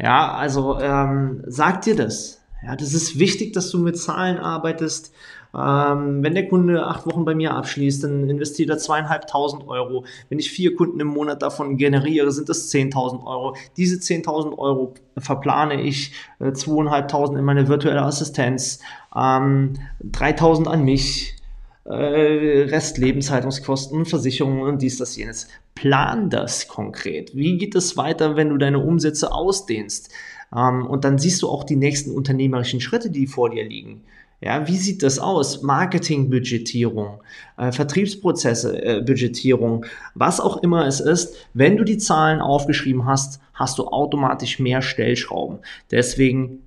Ja, 0.00 0.32
also 0.34 0.78
ähm, 0.78 1.42
sag 1.46 1.82
dir 1.82 1.96
das. 1.96 2.40
Ja, 2.64 2.76
das 2.76 2.94
ist 2.94 3.18
wichtig, 3.18 3.52
dass 3.52 3.70
du 3.70 3.78
mit 3.78 3.98
Zahlen 3.98 4.38
arbeitest. 4.38 5.12
Ähm, 5.56 6.22
wenn 6.22 6.34
der 6.34 6.48
Kunde 6.48 6.86
acht 6.86 7.06
Wochen 7.06 7.24
bei 7.24 7.34
mir 7.34 7.54
abschließt, 7.54 8.04
dann 8.04 8.28
investiert 8.28 8.68
er 8.68 8.78
zweieinhalbtausend 8.78 9.66
Euro. 9.66 10.04
Wenn 10.28 10.38
ich 10.38 10.50
vier 10.50 10.76
Kunden 10.76 11.00
im 11.00 11.06
Monat 11.06 11.40
davon 11.40 11.78
generiere, 11.78 12.30
sind 12.30 12.48
das 12.48 12.70
10.000 12.70 13.24
Euro. 13.24 13.56
Diese 13.76 13.96
10.000 13.96 14.58
Euro 14.58 14.94
verplane 15.16 15.80
ich 15.80 16.12
äh, 16.40 16.52
zweieinhalbtausend 16.52 17.38
in 17.38 17.44
meine 17.44 17.68
virtuelle 17.68 18.02
Assistenz, 18.02 18.80
ähm, 19.14 19.74
3.000 20.04 20.66
an 20.66 20.84
mich, 20.84 21.36
äh, 21.84 22.64
Rest 22.68 22.98
Lebenshaltungskosten, 22.98 24.04
Versicherungen 24.04 24.62
und 24.62 24.82
dies, 24.82 24.98
das, 24.98 25.16
jenes. 25.16 25.48
Plan 25.74 26.28
das 26.28 26.68
konkret. 26.68 27.34
Wie 27.34 27.56
geht 27.56 27.74
es 27.74 27.96
weiter, 27.96 28.36
wenn 28.36 28.50
du 28.50 28.58
deine 28.58 28.80
Umsätze 28.80 29.32
ausdehnst? 29.32 30.10
Ähm, 30.54 30.86
und 30.86 31.04
dann 31.04 31.18
siehst 31.18 31.40
du 31.42 31.48
auch 31.48 31.64
die 31.64 31.76
nächsten 31.76 32.10
unternehmerischen 32.10 32.80
Schritte, 32.80 33.10
die 33.10 33.26
vor 33.26 33.50
dir 33.50 33.64
liegen. 33.64 34.02
Ja, 34.40 34.68
wie 34.68 34.76
sieht 34.76 35.02
das 35.02 35.18
aus? 35.18 35.62
Marketingbudgetierung, 35.62 37.22
äh, 37.56 37.72
Vertriebsprozesse, 37.72 38.82
äh, 38.82 39.00
Budgetierung, 39.00 39.86
was 40.14 40.40
auch 40.40 40.58
immer 40.58 40.86
es 40.86 41.00
ist. 41.00 41.36
Wenn 41.54 41.78
du 41.78 41.84
die 41.84 41.96
Zahlen 41.96 42.40
aufgeschrieben 42.40 43.06
hast, 43.06 43.40
hast 43.54 43.78
du 43.78 43.86
automatisch 43.86 44.58
mehr 44.58 44.82
Stellschrauben. 44.82 45.60
Deswegen 45.90 46.62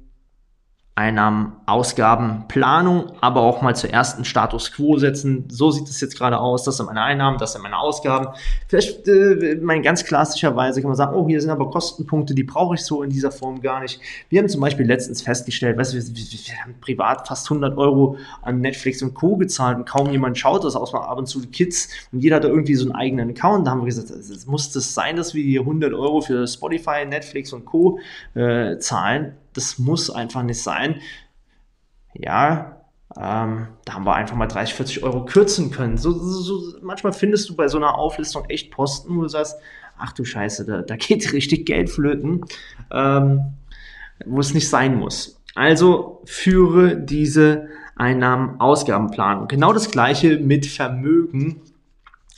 Einnahmen, 0.99 1.53
Ausgaben, 1.65 2.43
Planung, 2.49 3.13
aber 3.21 3.39
auch 3.41 3.61
mal 3.61 3.73
zuerst 3.73 4.17
einen 4.17 4.25
Status 4.25 4.73
Quo 4.73 4.97
setzen. 4.97 5.45
So 5.49 5.71
sieht 5.71 5.87
es 5.87 6.01
jetzt 6.01 6.17
gerade 6.17 6.37
aus. 6.37 6.65
Das 6.65 6.75
sind 6.75 6.87
meine 6.87 7.01
Einnahmen, 7.01 7.37
das 7.37 7.53
sind 7.53 7.61
meine 7.61 7.77
Ausgaben. 7.77 8.27
Vielleicht, 8.67 9.07
äh, 9.07 9.57
mein 9.61 9.81
ganz 9.81 10.03
klassischerweise 10.03 10.81
kann 10.81 10.89
man 10.89 10.97
sagen, 10.97 11.15
oh, 11.15 11.25
hier 11.25 11.39
sind 11.39 11.51
aber 11.51 11.69
Kostenpunkte, 11.69 12.35
die 12.35 12.43
brauche 12.43 12.75
ich 12.75 12.81
so 12.81 13.01
in 13.01 13.09
dieser 13.09 13.31
Form 13.31 13.61
gar 13.61 13.79
nicht. 13.79 14.01
Wir 14.27 14.41
haben 14.41 14.49
zum 14.49 14.59
Beispiel 14.59 14.85
letztens 14.85 15.21
festgestellt, 15.21 15.77
weißt 15.77 15.93
du, 15.93 15.97
wir, 15.99 16.03
wir, 16.03 16.63
haben 16.63 16.75
privat 16.81 17.25
fast 17.29 17.49
100 17.49 17.77
Euro 17.77 18.17
an 18.41 18.59
Netflix 18.59 19.01
und 19.01 19.13
Co. 19.13 19.37
gezahlt 19.37 19.77
und 19.77 19.87
kaum 19.87 20.11
jemand 20.11 20.37
schaut 20.37 20.65
das, 20.65 20.75
außer 20.75 21.01
ab 21.01 21.17
und 21.17 21.27
zu 21.27 21.39
die 21.39 21.47
Kids 21.47 21.87
und 22.11 22.19
jeder 22.19 22.35
hat 22.35 22.43
da 22.43 22.49
irgendwie 22.49 22.75
so 22.75 22.83
einen 22.83 22.95
eigenen 22.95 23.29
Account. 23.29 23.65
Da 23.65 23.71
haben 23.71 23.79
wir 23.79 23.85
gesagt, 23.85 24.09
es 24.09 24.45
muss 24.47 24.69
das 24.73 24.93
sein, 24.93 25.15
dass 25.15 25.33
wir 25.33 25.43
hier 25.45 25.61
100 25.61 25.93
Euro 25.93 26.19
für 26.19 26.45
Spotify, 26.45 27.05
Netflix 27.07 27.53
und 27.53 27.63
Co. 27.63 27.99
Äh, 28.35 28.79
zahlen 28.79 29.35
das 29.53 29.79
muss 29.79 30.09
einfach 30.09 30.43
nicht 30.43 30.61
sein. 30.61 31.01
Ja, 32.13 32.79
ähm, 33.17 33.67
da 33.85 33.93
haben 33.93 34.05
wir 34.05 34.15
einfach 34.15 34.35
mal 34.35 34.47
30, 34.47 34.75
40 34.75 35.03
Euro 35.03 35.25
kürzen 35.25 35.71
können. 35.71 35.97
So, 35.97 36.11
so, 36.11 36.41
so, 36.41 36.77
manchmal 36.81 37.13
findest 37.13 37.49
du 37.49 37.55
bei 37.55 37.67
so 37.67 37.77
einer 37.77 37.95
Auflistung 37.95 38.45
echt 38.45 38.71
Posten, 38.71 39.17
wo 39.17 39.23
du 39.23 39.27
sagst, 39.27 39.55
ach 39.97 40.13
du 40.13 40.23
Scheiße, 40.23 40.65
da, 40.65 40.81
da 40.81 40.95
geht 40.95 41.33
richtig 41.33 41.65
Geld 41.65 41.89
flöten, 41.89 42.45
ähm, 42.91 43.53
wo 44.25 44.39
es 44.39 44.53
nicht 44.53 44.69
sein 44.69 44.95
muss. 44.95 45.41
Also 45.55 46.21
führe 46.25 46.97
diese 46.97 47.67
Einnahmen-Ausgabenplanung. 47.95 49.47
Genau 49.47 49.73
das 49.73 49.91
gleiche 49.91 50.37
mit 50.37 50.65
Vermögen. 50.65 51.61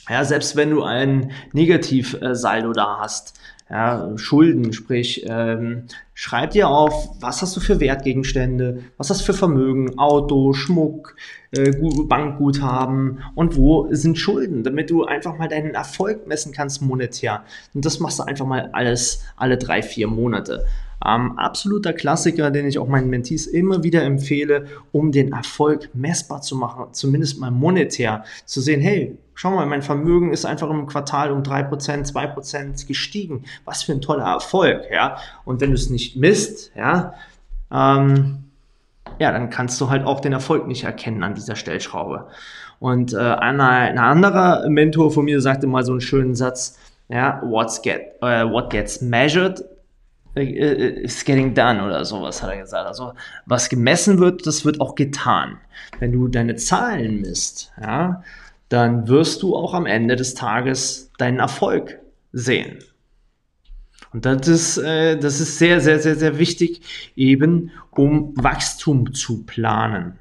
Ja, 0.08 0.24
selbst 0.24 0.56
wenn 0.56 0.70
du 0.70 0.82
ein 0.82 1.30
Negativsaldo 1.52 2.72
da 2.72 2.98
hast, 3.00 3.38
ja, 3.72 4.12
Schulden, 4.16 4.74
sprich, 4.74 5.24
ähm, 5.26 5.84
schreib 6.12 6.50
dir 6.50 6.68
auf, 6.68 7.08
was 7.20 7.40
hast 7.40 7.56
du 7.56 7.60
für 7.60 7.80
Wertgegenstände, 7.80 8.82
was 8.98 9.08
hast 9.08 9.22
du 9.22 9.24
für 9.24 9.32
Vermögen, 9.32 9.98
Auto, 9.98 10.52
Schmuck, 10.52 11.16
äh, 11.52 11.72
Bankguthaben 12.06 13.20
und 13.34 13.56
wo 13.56 13.88
sind 13.90 14.18
Schulden, 14.18 14.62
damit 14.62 14.90
du 14.90 15.04
einfach 15.04 15.38
mal 15.38 15.48
deinen 15.48 15.72
Erfolg 15.74 16.26
messen 16.26 16.52
kannst 16.52 16.82
monetär. 16.82 17.44
Und 17.72 17.86
das 17.86 17.98
machst 17.98 18.18
du 18.18 18.24
einfach 18.24 18.44
mal 18.44 18.68
alles 18.74 19.24
alle 19.36 19.56
drei, 19.56 19.80
vier 19.80 20.06
Monate. 20.06 20.66
Ähm, 21.02 21.38
absoluter 21.38 21.94
Klassiker, 21.94 22.50
den 22.50 22.66
ich 22.66 22.78
auch 22.78 22.88
meinen 22.88 23.08
Mentees 23.08 23.46
immer 23.46 23.82
wieder 23.82 24.02
empfehle, 24.02 24.66
um 24.92 25.12
den 25.12 25.32
Erfolg 25.32 25.88
messbar 25.94 26.42
zu 26.42 26.56
machen, 26.56 26.92
zumindest 26.92 27.40
mal 27.40 27.50
monetär, 27.50 28.24
zu 28.44 28.60
sehen, 28.60 28.82
hey, 28.82 29.16
schau 29.34 29.50
mal, 29.50 29.66
mein 29.66 29.82
Vermögen 29.82 30.32
ist 30.32 30.44
einfach 30.44 30.70
im 30.70 30.86
Quartal 30.86 31.30
um 31.32 31.42
3%, 31.42 32.12
2% 32.12 32.86
gestiegen. 32.86 33.44
Was 33.64 33.82
für 33.82 33.92
ein 33.92 34.00
toller 34.00 34.24
Erfolg, 34.24 34.84
ja. 34.90 35.16
Und 35.44 35.60
wenn 35.60 35.70
du 35.70 35.76
es 35.76 35.90
nicht 35.90 36.16
misst, 36.16 36.72
ja, 36.76 37.14
ähm, 37.72 38.44
ja, 39.18 39.32
dann 39.32 39.50
kannst 39.50 39.80
du 39.80 39.90
halt 39.90 40.04
auch 40.06 40.20
den 40.20 40.32
Erfolg 40.32 40.66
nicht 40.66 40.84
erkennen 40.84 41.22
an 41.22 41.34
dieser 41.34 41.56
Stellschraube. 41.56 42.28
Und 42.78 43.12
äh, 43.12 43.18
einer, 43.18 43.68
ein 43.68 43.98
anderer 43.98 44.68
Mentor 44.68 45.12
von 45.12 45.24
mir 45.24 45.40
sagte 45.40 45.66
mal 45.66 45.84
so 45.84 45.92
einen 45.92 46.00
schönen 46.00 46.34
Satz, 46.34 46.78
ja, 47.08 47.40
what's 47.44 47.82
get, 47.82 48.14
uh, 48.22 48.50
what 48.50 48.70
gets 48.70 49.00
measured 49.00 49.62
is 50.34 51.24
getting 51.24 51.54
done 51.54 51.84
oder 51.84 52.04
sowas 52.04 52.42
hat 52.42 52.50
er 52.50 52.58
gesagt. 52.58 52.86
Also 52.86 53.12
was 53.44 53.68
gemessen 53.68 54.18
wird, 54.18 54.46
das 54.46 54.64
wird 54.64 54.80
auch 54.80 54.94
getan. 54.94 55.58
Wenn 55.98 56.12
du 56.12 56.28
deine 56.28 56.56
Zahlen 56.56 57.20
misst, 57.20 57.70
ja, 57.80 58.22
dann 58.72 59.06
wirst 59.06 59.42
du 59.42 59.54
auch 59.54 59.74
am 59.74 59.84
Ende 59.84 60.16
des 60.16 60.32
Tages 60.32 61.10
deinen 61.18 61.40
Erfolg 61.40 61.98
sehen. 62.32 62.78
Und 64.14 64.24
das 64.24 64.48
ist, 64.48 64.78
äh, 64.78 65.18
das 65.18 65.40
ist 65.40 65.58
sehr, 65.58 65.80
sehr, 65.80 65.98
sehr, 65.98 66.16
sehr 66.16 66.38
wichtig, 66.38 66.80
eben 67.14 67.70
um 67.90 68.32
Wachstum 68.36 69.12
zu 69.12 69.44
planen. 69.44 70.18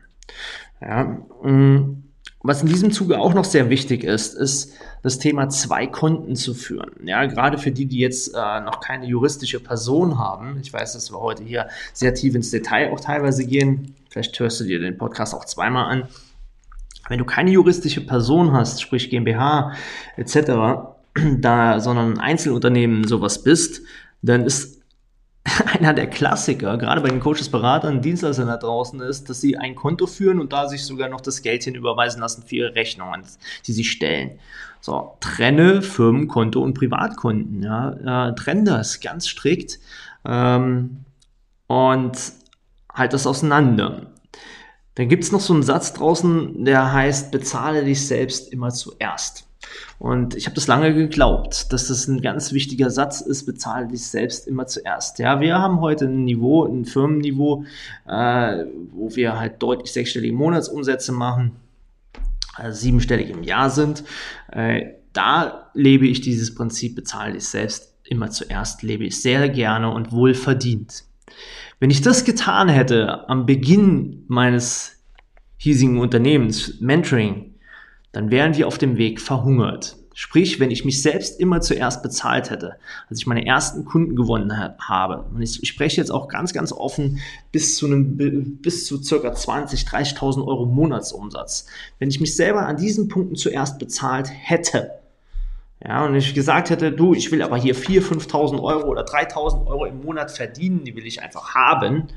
Ja, 0.82 1.04
mm, 1.44 2.04
was 2.44 2.62
in 2.62 2.68
diesem 2.68 2.92
Zuge 2.92 3.20
auch 3.20 3.34
noch 3.34 3.46
sehr 3.46 3.70
wichtig 3.70 4.04
ist, 4.04 4.34
ist 4.34 4.74
das 5.02 5.18
Thema 5.18 5.48
zwei 5.50 5.88
Konten 5.88 6.36
zu 6.36 6.54
führen. 6.54 6.92
Ja, 7.06 7.26
gerade 7.28 7.58
für 7.58 7.72
die, 7.72 7.86
die 7.86 8.00
jetzt 8.00 8.34
äh, 8.36 8.60
noch 8.62 8.82
keine 8.82 9.06
juristische 9.06 9.60
Person 9.60 10.18
haben. 10.18 10.60
Ich 10.62 10.74
weiß, 10.74 10.94
dass 10.94 11.12
wir 11.12 11.20
heute 11.20 11.44
hier 11.44 11.70
sehr 11.94 12.14
tief 12.14 12.36
ins 12.36 12.52
Detail 12.52 12.92
auch 12.92 13.00
teilweise 13.00 13.46
gehen. 13.46 13.96
Vielleicht 14.10 14.38
hörst 14.40 14.60
du 14.60 14.66
dir 14.66 14.80
den 14.80 14.98
Podcast 14.98 15.34
auch 15.34 15.46
zweimal 15.46 15.86
an. 15.86 16.10
Wenn 17.12 17.20
du 17.20 17.26
keine 17.26 17.52
juristische 17.52 18.00
Person 18.00 18.54
hast, 18.54 18.82
sprich 18.82 19.10
GmbH 19.10 19.74
etc., 20.16 20.94
da, 21.40 21.82
sondern 21.82 22.14
ein 22.14 22.20
Einzelunternehmen 22.20 23.06
sowas 23.06 23.44
bist, 23.44 23.82
dann 24.22 24.46
ist 24.46 24.82
einer 25.74 25.94
der 25.94 26.08
Klassiker, 26.08 26.78
gerade 26.78 27.02
bei 27.02 27.10
den 27.10 27.20
Coaches, 27.20 27.50
Beratern, 27.50 28.02
Dienstleistern 28.02 28.48
da 28.48 28.56
draußen 28.56 29.02
ist, 29.02 29.30
dass 29.30 29.42
sie 29.42 29.58
ein 29.58 29.76
Konto 29.76 30.08
führen 30.08 30.40
und 30.40 30.54
da 30.54 30.70
sich 30.70 30.86
sogar 30.86 31.10
noch 31.10 31.20
das 31.20 31.42
Geld 31.42 31.66
hin 31.66 31.76
überweisen 31.76 32.22
lassen 32.22 32.44
für 32.44 32.56
ihre 32.56 32.76
Rechnungen, 32.76 33.24
die 33.68 33.74
sie 33.74 33.84
stellen. 33.84 34.40
So, 34.80 35.18
trenne 35.20 35.82
Firmenkonto 35.82 36.62
und 36.62 36.76
Privatkonten, 36.76 37.62
ja, 37.62 38.30
äh, 38.30 38.36
trenne 38.36 38.64
das 38.64 39.02
ganz 39.02 39.28
strikt 39.28 39.80
ähm, 40.24 41.04
und 41.68 42.18
halt 42.94 43.12
das 43.12 43.28
auseinander. 43.28 44.08
Dann 44.96 45.08
gibt 45.08 45.24
es 45.24 45.32
noch 45.32 45.40
so 45.40 45.54
einen 45.54 45.64
Satz 45.64 45.94
draußen, 45.94 46.66
der 46.66 46.92
heißt, 46.92 47.32
bezahle 47.32 47.84
dich 47.86 48.06
selbst 48.06 48.52
immer 48.52 48.72
zuerst. 48.72 49.48
Und 50.00 50.36
ich 50.36 50.48
habe 50.48 50.56
das 50.56 50.68
lange 50.68 50.94
geglaubt, 50.94 51.72
dass 51.72 51.88
das 51.88 52.08
ein 52.08 52.22
ganz 52.22 52.52
wichtiger 52.52 52.90
Satz 52.90 53.22
ist, 53.22 53.46
bezahle 53.46 53.88
dich 53.88 54.06
selbst 54.08 54.48
immer 54.48 54.66
zuerst. 54.68 55.20
Ja, 55.20 55.40
wir 55.40 55.60
haben 55.60 55.80
heute 55.80 56.06
ein 56.06 56.26
Niveau, 56.26 56.66
ein 56.66 56.86
Firmenniveau, 56.86 57.64
äh, 58.08 58.66
wo 58.92 59.16
wir 59.16 59.40
halt 59.40 59.62
deutlich 59.62 59.92
sechsstellige 59.94 60.34
Monatsumsätze 60.34 61.12
machen, 61.12 61.52
also 62.56 62.78
siebenstellig 62.80 63.30
im 63.30 63.44
Jahr 63.44 63.70
sind. 63.70 64.04
Äh, 64.52 64.94
da 65.14 65.70
lebe 65.74 66.08
ich 66.08 66.22
dieses 66.22 66.56
Prinzip, 66.56 66.96
bezahle 66.96 67.34
dich 67.34 67.48
selbst 67.48 67.94
immer 68.04 68.30
zuerst, 68.32 68.82
lebe 68.84 69.06
ich 69.06 69.22
sehr 69.22 69.48
gerne 69.50 69.92
und 69.92 70.12
wohlverdient. 70.12 71.04
Wenn 71.82 71.90
ich 71.90 72.02
das 72.04 72.26
getan 72.26 72.70
hätte 72.70 73.28
am 73.28 73.48
Beginn 73.48 74.24
meines 74.28 74.98
hiesigen 75.58 75.98
Unternehmens, 75.98 76.80
Mentoring, 76.80 77.56
dann 78.12 78.30
wären 78.30 78.56
wir 78.56 78.68
auf 78.68 78.78
dem 78.78 78.98
Weg 78.98 79.20
verhungert. 79.20 79.98
Sprich, 80.14 80.60
wenn 80.60 80.70
ich 80.70 80.86
mich 80.86 81.02
selbst 81.02 81.40
immer 81.40 81.60
zuerst 81.60 82.04
bezahlt 82.04 82.52
hätte, 82.52 82.76
als 83.10 83.18
ich 83.18 83.26
meine 83.26 83.48
ersten 83.48 83.84
Kunden 83.84 84.16
gewonnen 84.16 84.56
habe, 84.78 85.26
und 85.34 85.42
ich, 85.42 85.68
spreche 85.68 86.00
jetzt 86.00 86.12
auch 86.12 86.28
ganz, 86.28 86.54
ganz 86.54 86.72
offen 86.72 87.20
bis 87.52 87.78
zu 87.78 87.88
einem, 87.88 88.58
bis 88.62 88.86
zu 88.86 89.02
circa 89.02 89.34
20, 89.34 89.82
30.000 89.82 90.46
Euro 90.46 90.68
Monatsumsatz. 90.68 91.66
Wenn 91.98 92.10
ich 92.10 92.20
mich 92.20 92.36
selber 92.36 92.68
an 92.68 92.78
diesen 92.78 93.08
Punkten 93.08 93.36
zuerst 93.36 93.80
bezahlt 93.80 94.30
hätte, 94.30 95.01
ja, 95.84 96.06
und 96.06 96.16
ich 96.16 96.34
gesagt 96.34 96.70
hätte, 96.70 96.92
du, 96.92 97.14
ich 97.14 97.32
will 97.32 97.42
aber 97.42 97.58
hier 97.58 97.76
4.000, 97.76 98.30
5.000 98.30 98.62
Euro 98.62 98.88
oder 98.88 99.04
3.000 99.04 99.66
Euro 99.66 99.86
im 99.86 100.02
Monat 100.02 100.32
verdienen, 100.32 100.84
die 100.84 100.96
will 100.96 101.08
ich 101.08 101.22
einfach 101.22 101.56
haben, 101.56 102.08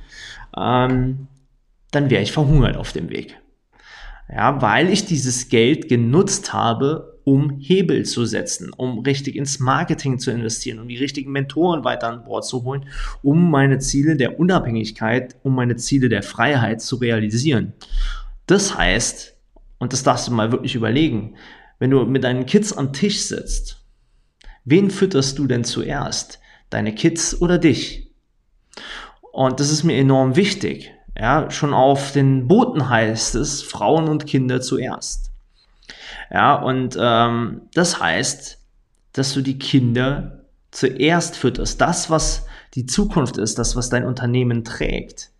ähm, 0.57 1.29
dann 1.91 2.11
wäre 2.11 2.23
ich 2.23 2.33
verhungert 2.33 2.77
auf 2.77 2.93
dem 2.93 3.09
Weg. 3.09 3.41
Ja, 4.29 4.61
weil 4.61 4.91
ich 4.91 5.07
dieses 5.07 5.49
Geld 5.49 5.89
genutzt 5.89 6.53
habe, 6.53 7.21
um 7.25 7.59
Hebel 7.59 8.05
zu 8.05 8.27
setzen, 8.27 8.71
um 8.77 8.99
richtig 8.99 9.37
ins 9.37 9.61
Marketing 9.61 10.19
zu 10.19 10.31
investieren, 10.31 10.79
um 10.79 10.89
die 10.89 10.97
richtigen 10.97 11.33
Mentoren 11.33 11.85
weiter 11.85 12.09
an 12.09 12.25
Bord 12.25 12.45
zu 12.45 12.65
holen, 12.65 12.87
um 13.23 13.51
meine 13.51 13.79
Ziele 13.79 14.17
der 14.17 14.39
Unabhängigkeit, 14.39 15.37
um 15.43 15.55
meine 15.55 15.77
Ziele 15.77 16.11
der 16.11 16.23
Freiheit 16.23 16.83
zu 16.83 16.97
realisieren. 16.97 17.73
Das 18.47 18.77
heißt, 18.77 19.37
und 19.79 19.93
das 19.95 20.03
darfst 20.03 20.29
du 20.29 20.33
mal 20.33 20.53
wirklich 20.53 20.75
überlegen, 20.75 21.35
wenn 21.79 21.91
du 21.91 22.05
mit 22.05 22.25
deinen 22.25 22.47
Kids 22.47 22.73
am 22.73 22.93
Tisch 22.93 23.23
sitzt, 23.23 23.85
wen 24.65 24.91
fütterst 24.91 25.39
du 25.39 25.47
denn 25.47 25.65
zuerst? 25.65 26.41
Deine 26.71 26.95
Kids 26.95 27.41
oder 27.41 27.59
dich? 27.59 28.11
Und 29.33 29.61
das 29.61 29.71
ist 29.71 29.85
mir 29.85 29.97
enorm 29.97 30.37
wichtig. 30.37 30.93
Ja, 31.19 31.51
schon 31.51 31.75
auf 31.75 32.13
den 32.13 32.49
Booten 32.49 32.89
heißt 32.89 33.37
es 33.37 33.63
Frauen 33.63 34.09
und 34.09 34.27
Kinder 34.27 34.61
zuerst. 34.61 35.31
Ja, 36.31 36.55
und 36.55 36.97
ähm, 37.01 37.63
das 37.75 38.01
heißt, 38.01 38.59
dass 39.13 39.33
du 39.35 39.41
die 39.41 39.59
Kinder 39.59 40.45
zuerst 40.71 41.37
fütterst. 41.37 41.81
Das, 41.81 42.11
was 42.11 42.47
die 42.75 42.87
Zukunft 42.87 43.37
ist, 43.39 43.59
das, 43.59 43.77
was 43.77 43.91
dein 43.91 44.05
Unternehmen 44.05 44.65
trägt. 44.65 45.31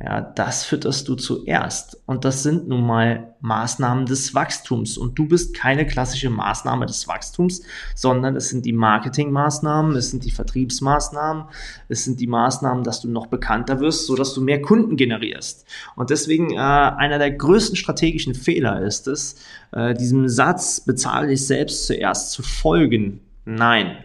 Ja, 0.00 0.20
das 0.20 0.64
fütterst 0.64 1.08
du 1.08 1.16
zuerst. 1.16 2.00
Und 2.06 2.24
das 2.24 2.44
sind 2.44 2.68
nun 2.68 2.86
mal 2.86 3.34
Maßnahmen 3.40 4.06
des 4.06 4.32
Wachstums. 4.32 4.96
Und 4.96 5.18
du 5.18 5.26
bist 5.26 5.54
keine 5.56 5.86
klassische 5.86 6.30
Maßnahme 6.30 6.86
des 6.86 7.08
Wachstums, 7.08 7.62
sondern 7.96 8.36
es 8.36 8.48
sind 8.48 8.64
die 8.64 8.72
Marketingmaßnahmen, 8.72 9.96
es 9.96 10.10
sind 10.10 10.24
die 10.24 10.30
Vertriebsmaßnahmen, 10.30 11.46
es 11.88 12.04
sind 12.04 12.20
die 12.20 12.28
Maßnahmen, 12.28 12.84
dass 12.84 13.00
du 13.00 13.08
noch 13.08 13.26
bekannter 13.26 13.80
wirst, 13.80 14.06
sodass 14.06 14.34
du 14.34 14.40
mehr 14.40 14.62
Kunden 14.62 14.96
generierst. 14.96 15.66
Und 15.96 16.10
deswegen 16.10 16.52
äh, 16.52 16.58
einer 16.58 17.18
der 17.18 17.32
größten 17.32 17.74
strategischen 17.74 18.36
Fehler 18.36 18.80
ist 18.82 19.08
es, 19.08 19.40
äh, 19.72 19.94
diesem 19.94 20.28
Satz, 20.28 20.80
bezahle 20.80 21.26
dich 21.26 21.44
selbst 21.44 21.88
zuerst 21.88 22.30
zu 22.30 22.44
folgen. 22.44 23.20
Nein, 23.44 23.96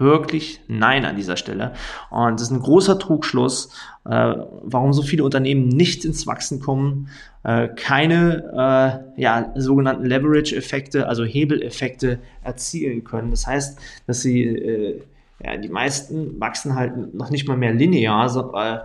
wirklich 0.00 0.60
Nein 0.66 1.04
an 1.04 1.16
dieser 1.16 1.36
Stelle. 1.36 1.72
Und 2.10 2.40
das 2.40 2.48
ist 2.48 2.50
ein 2.50 2.60
großer 2.60 2.98
Trugschluss, 2.98 3.70
äh, 4.04 4.34
warum 4.62 4.92
so 4.92 5.02
viele 5.02 5.22
Unternehmen 5.24 5.68
nicht 5.68 6.04
ins 6.04 6.26
Wachsen 6.26 6.60
kommen, 6.60 7.08
äh, 7.44 7.68
keine 7.68 9.04
äh, 9.16 9.20
ja, 9.20 9.52
sogenannten 9.56 10.06
Leverage-Effekte, 10.06 11.06
also 11.06 11.24
Hebeleffekte 11.24 12.18
erzielen 12.42 13.04
können. 13.04 13.30
Das 13.30 13.46
heißt, 13.46 13.78
dass 14.06 14.22
sie, 14.22 14.44
äh, 14.44 15.02
ja, 15.44 15.56
die 15.56 15.68
meisten 15.68 16.40
wachsen 16.40 16.74
halt 16.74 17.14
noch 17.14 17.30
nicht 17.30 17.46
mal 17.46 17.56
mehr 17.56 17.72
linear, 17.72 18.28
so, 18.28 18.54
äh, 18.54 18.78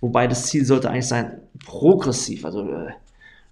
wobei 0.00 0.26
das 0.26 0.46
Ziel 0.46 0.64
sollte 0.64 0.90
eigentlich 0.90 1.08
sein, 1.08 1.40
progressiv, 1.64 2.44
also 2.44 2.62
äh, 2.62 2.90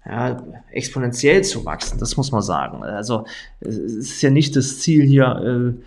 ja, 0.06 0.42
exponentiell 0.70 1.44
zu 1.44 1.64
wachsen, 1.64 1.98
das 1.98 2.16
muss 2.16 2.32
man 2.32 2.42
sagen. 2.42 2.82
Also 2.82 3.26
es 3.60 3.76
ist 3.76 4.22
ja 4.22 4.30
nicht 4.30 4.56
das 4.56 4.78
Ziel 4.80 5.04
hier, 5.04 5.26
äh, 5.26 5.82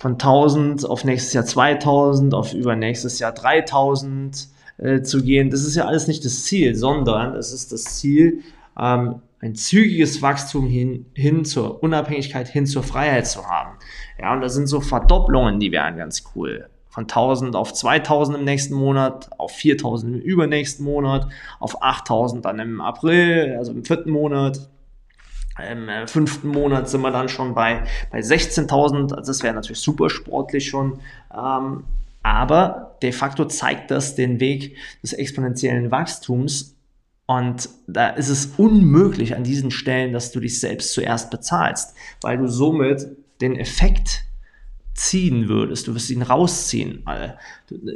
von 0.00 0.12
1000 0.12 0.88
auf 0.88 1.04
nächstes 1.04 1.34
Jahr 1.34 1.44
2000, 1.44 2.34
auf 2.34 2.54
übernächstes 2.54 3.18
Jahr 3.18 3.32
3000 3.32 4.48
äh, 4.78 5.02
zu 5.02 5.22
gehen. 5.22 5.50
Das 5.50 5.62
ist 5.62 5.76
ja 5.76 5.84
alles 5.84 6.08
nicht 6.08 6.24
das 6.24 6.44
Ziel, 6.44 6.74
sondern 6.74 7.36
es 7.36 7.52
ist 7.52 7.70
das 7.70 7.84
Ziel, 7.98 8.40
ähm, 8.78 9.20
ein 9.40 9.54
zügiges 9.54 10.22
Wachstum 10.22 10.66
hin, 10.66 11.06
hin 11.14 11.44
zur 11.44 11.82
Unabhängigkeit, 11.82 12.48
hin 12.48 12.66
zur 12.66 12.82
Freiheit 12.82 13.26
zu 13.26 13.46
haben. 13.46 13.76
Ja, 14.18 14.32
und 14.32 14.40
da 14.40 14.48
sind 14.48 14.66
so 14.66 14.80
Verdopplungen, 14.80 15.60
die 15.60 15.70
wären 15.70 15.98
ganz 15.98 16.24
cool. 16.34 16.68
Von 16.88 17.04
1000 17.04 17.54
auf 17.54 17.72
2000 17.72 18.38
im 18.38 18.44
nächsten 18.44 18.74
Monat, 18.74 19.30
auf 19.38 19.52
4000 19.52 20.16
im 20.16 20.20
übernächsten 20.20 20.84
Monat, 20.84 21.28
auf 21.58 21.82
8000 21.82 22.44
dann 22.44 22.58
im 22.58 22.80
April, 22.80 23.54
also 23.58 23.72
im 23.72 23.84
vierten 23.84 24.10
Monat, 24.10 24.70
im 25.60 25.88
äh, 25.88 26.06
fünften 26.06 26.48
Monat 26.48 26.88
sind 26.88 27.00
wir 27.02 27.10
dann 27.10 27.28
schon 27.28 27.54
bei, 27.54 27.84
bei 28.10 28.20
16.000. 28.20 29.14
Also 29.14 29.32
das 29.32 29.42
wäre 29.42 29.54
natürlich 29.54 29.80
super 29.80 30.10
sportlich 30.10 30.68
schon. 30.68 31.00
Ähm, 31.34 31.84
aber 32.22 32.96
de 33.02 33.12
facto 33.12 33.46
zeigt 33.46 33.90
das 33.90 34.14
den 34.14 34.40
Weg 34.40 34.76
des 35.02 35.12
exponentiellen 35.12 35.90
Wachstums. 35.90 36.76
Und 37.26 37.68
da 37.86 38.08
ist 38.08 38.28
es 38.28 38.46
unmöglich 38.56 39.36
an 39.36 39.44
diesen 39.44 39.70
Stellen, 39.70 40.12
dass 40.12 40.32
du 40.32 40.40
dich 40.40 40.58
selbst 40.58 40.92
zuerst 40.92 41.30
bezahlst, 41.30 41.94
weil 42.22 42.38
du 42.38 42.48
somit 42.48 43.06
den 43.40 43.56
Effekt 43.56 44.24
ziehen 44.94 45.48
würdest. 45.48 45.86
Du 45.86 45.94
wirst 45.94 46.10
ihn 46.10 46.22
rausziehen. 46.22 47.04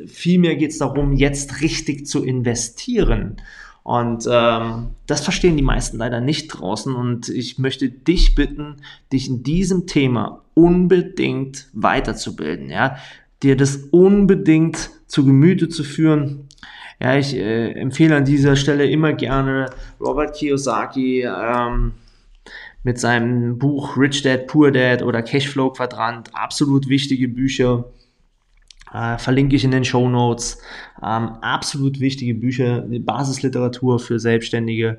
Vielmehr 0.06 0.56
geht 0.56 0.70
es 0.70 0.78
darum, 0.78 1.12
jetzt 1.12 1.60
richtig 1.60 2.06
zu 2.06 2.24
investieren. 2.24 3.36
Und 3.84 4.26
ähm, 4.30 4.88
das 5.06 5.20
verstehen 5.20 5.58
die 5.58 5.62
meisten 5.62 5.98
leider 5.98 6.20
nicht 6.20 6.48
draußen. 6.48 6.94
Und 6.94 7.28
ich 7.28 7.58
möchte 7.58 7.90
dich 7.90 8.34
bitten, 8.34 8.76
dich 9.12 9.28
in 9.28 9.42
diesem 9.42 9.86
Thema 9.86 10.42
unbedingt 10.54 11.68
weiterzubilden. 11.74 12.70
Ja, 12.70 12.96
dir 13.42 13.56
das 13.56 13.76
unbedingt 13.90 14.90
zu 15.06 15.26
Gemüte 15.26 15.68
zu 15.68 15.84
führen. 15.84 16.48
Ja, 16.98 17.16
ich 17.18 17.36
äh, 17.36 17.72
empfehle 17.72 18.16
an 18.16 18.24
dieser 18.24 18.56
Stelle 18.56 18.88
immer 18.88 19.12
gerne 19.12 19.68
Robert 20.00 20.34
Kiyosaki 20.34 21.22
ähm, 21.22 21.92
mit 22.84 22.98
seinem 22.98 23.58
Buch 23.58 23.98
Rich 23.98 24.22
Dad, 24.22 24.46
Poor 24.46 24.70
Dad 24.70 25.02
oder 25.02 25.22
Cashflow 25.22 25.70
Quadrant. 25.70 26.34
Absolut 26.34 26.88
wichtige 26.88 27.28
Bücher. 27.28 27.84
Äh, 28.94 29.18
verlinke 29.18 29.56
ich 29.56 29.64
in 29.64 29.72
den 29.72 29.84
Show 29.84 30.08
Notes. 30.08 30.58
Ähm, 31.02 31.30
absolut 31.40 31.98
wichtige 31.98 32.34
Bücher, 32.34 32.84
Basisliteratur 32.86 33.98
für 33.98 34.20
Selbstständige 34.20 34.98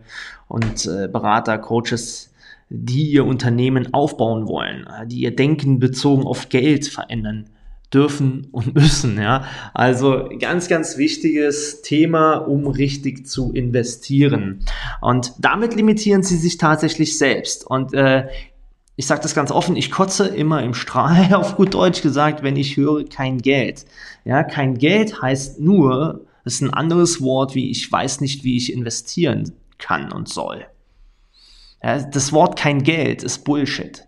und 0.49 0.85
äh, 0.85 1.07
Berater, 1.07 1.57
Coaches, 1.57 2.33
die 2.69 3.11
ihr 3.11 3.25
Unternehmen 3.25 3.93
aufbauen 3.93 4.47
wollen, 4.47 4.85
äh, 4.85 5.07
die 5.07 5.21
ihr 5.21 5.33
Denken 5.33 5.79
bezogen 5.79 6.23
auf 6.23 6.49
Geld 6.49 6.87
verändern 6.87 7.49
dürfen 7.93 8.47
und 8.51 8.75
müssen. 8.75 9.17
Ja? 9.17 9.45
Also 9.73 10.29
ganz, 10.39 10.67
ganz 10.67 10.97
wichtiges 10.97 11.81
Thema, 11.81 12.35
um 12.35 12.67
richtig 12.67 13.25
zu 13.27 13.53
investieren. 13.53 14.65
Und 15.01 15.33
damit 15.39 15.75
limitieren 15.75 16.21
sie 16.21 16.37
sich 16.37 16.57
tatsächlich 16.57 17.17
selbst. 17.17 17.65
Und 17.65 17.93
äh, 17.93 18.27
ich 18.95 19.07
sage 19.07 19.21
das 19.21 19.35
ganz 19.35 19.51
offen, 19.51 19.75
ich 19.75 19.91
kotze 19.91 20.27
immer 20.27 20.63
im 20.63 20.73
Strahl, 20.73 21.33
auf 21.33 21.55
gut 21.55 21.73
Deutsch 21.73 22.01
gesagt, 22.01 22.43
wenn 22.43 22.55
ich 22.55 22.77
höre 22.77 23.05
kein 23.05 23.39
Geld. 23.39 23.85
Ja, 24.23 24.43
kein 24.43 24.77
Geld 24.77 25.21
heißt 25.21 25.59
nur, 25.59 26.25
das 26.43 26.55
ist 26.55 26.61
ein 26.61 26.73
anderes 26.73 27.21
Wort, 27.21 27.55
wie 27.55 27.71
ich 27.71 27.91
weiß 27.91 28.21
nicht, 28.21 28.43
wie 28.43 28.57
ich 28.57 28.71
investieren 28.71 29.51
kann 29.77 30.11
und 30.11 30.29
soll. 30.29 30.65
Ja, 31.83 32.01
das 32.01 32.31
Wort 32.33 32.57
kein 32.57 32.83
Geld 32.83 33.23
ist 33.23 33.43
Bullshit 33.43 34.05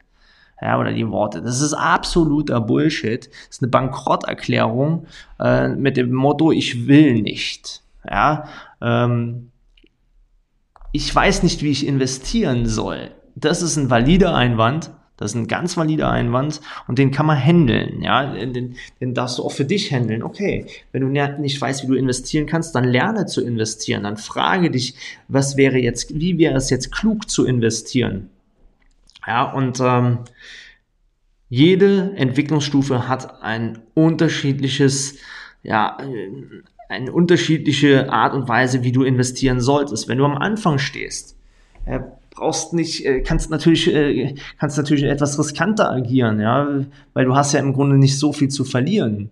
ja, 0.62 0.80
oder 0.80 0.91
die 0.91 1.10
Worte. 1.10 1.41
Das 1.41 1.62
ist 1.62 1.73
absoluter 1.73 2.60
Bullshit. 2.62 3.28
Das 3.28 3.58
ist 3.58 3.62
eine 3.62 3.69
Bankrotterklärung 3.69 5.06
äh, 5.39 5.69
mit 5.69 5.97
dem 5.97 6.13
Motto, 6.13 6.52
ich 6.52 6.88
will 6.88 7.21
nicht. 7.21 7.84
Ja, 8.10 8.47
ähm, 8.82 9.52
ich 10.93 11.13
weiß 11.13 11.43
nicht, 11.43 11.62
wie 11.62 11.71
ich 11.71 11.86
investieren 11.86 12.65
soll. 12.65 13.12
Das 13.39 13.62
ist 13.62 13.78
ein 13.78 13.89
valider 13.89 14.36
Einwand. 14.36 14.91
Das 15.17 15.32
ist 15.32 15.36
ein 15.36 15.47
ganz 15.47 15.76
valider 15.78 16.12
Einwand 16.12 16.62
und 16.88 17.00
den 17.00 17.10
kann 17.10 17.26
man 17.26 17.43
handeln, 17.43 18.04
ja, 18.04 18.36
den, 18.36 18.76
den 19.02 19.13
darfst 19.15 19.39
du 19.39 19.43
auch 19.43 19.52
für 19.52 19.65
dich 19.65 19.91
handeln. 19.91 20.21
Okay, 20.21 20.67
wenn 20.91 21.02
du 21.02 21.08
nicht 21.41 21.60
weißt, 21.60 21.84
wie 21.84 21.88
du 21.88 21.95
investieren 21.95 22.45
kannst, 22.45 22.76
dann 22.76 22.84
lerne 22.84 23.26
zu 23.26 23.43
investieren, 23.43 24.04
dann 24.04 24.17
frage 24.17 24.69
dich, 24.69 24.93
was 25.28 25.58
wäre 25.58 25.80
jetzt, 25.80 26.13
wie 26.13 26.38
wäre 26.38 26.56
es 26.56 26.69
jetzt 26.69 26.91
klug 26.91 27.32
zu 27.32 27.47
investieren? 27.47 28.30
Ja, 29.26 29.52
und 29.52 29.80
ähm, 29.82 30.19
jede 31.50 32.13
Entwicklungsstufe 32.15 33.08
hat 33.08 33.41
ein 33.41 33.80
unterschiedliches, 33.95 35.17
ja, 35.63 35.97
eine 36.89 37.12
unterschiedliche 37.12 38.12
Art 38.12 38.36
und 38.36 38.47
Weise, 38.47 38.84
wie 38.84 38.91
du 38.91 39.04
investieren 39.04 39.62
solltest. 39.62 40.08
Wenn 40.08 40.19
du 40.19 40.26
am 40.26 40.38
Anfang 40.38 40.78
stehst, 40.78 41.36
brauchst 42.38 42.73
nicht, 42.73 43.06
äh, 43.06 43.21
kannst 43.21 43.50
natürlich, 43.50 43.93
äh, 43.93 44.36
kannst 44.60 44.78
natürlich 44.78 45.04
etwas 45.04 45.38
riskanter 45.38 45.91
agieren, 45.91 46.39
ja, 46.39 46.67
weil 47.13 47.26
du 47.26 47.36
hast 47.36 47.54
ja 47.54 47.60
im 47.60 47.73
Grunde 47.73 47.97
nicht 47.97 48.17
so 48.17 48.32
viel 48.32 48.47
zu 48.47 48.63
verlieren. 48.63 49.30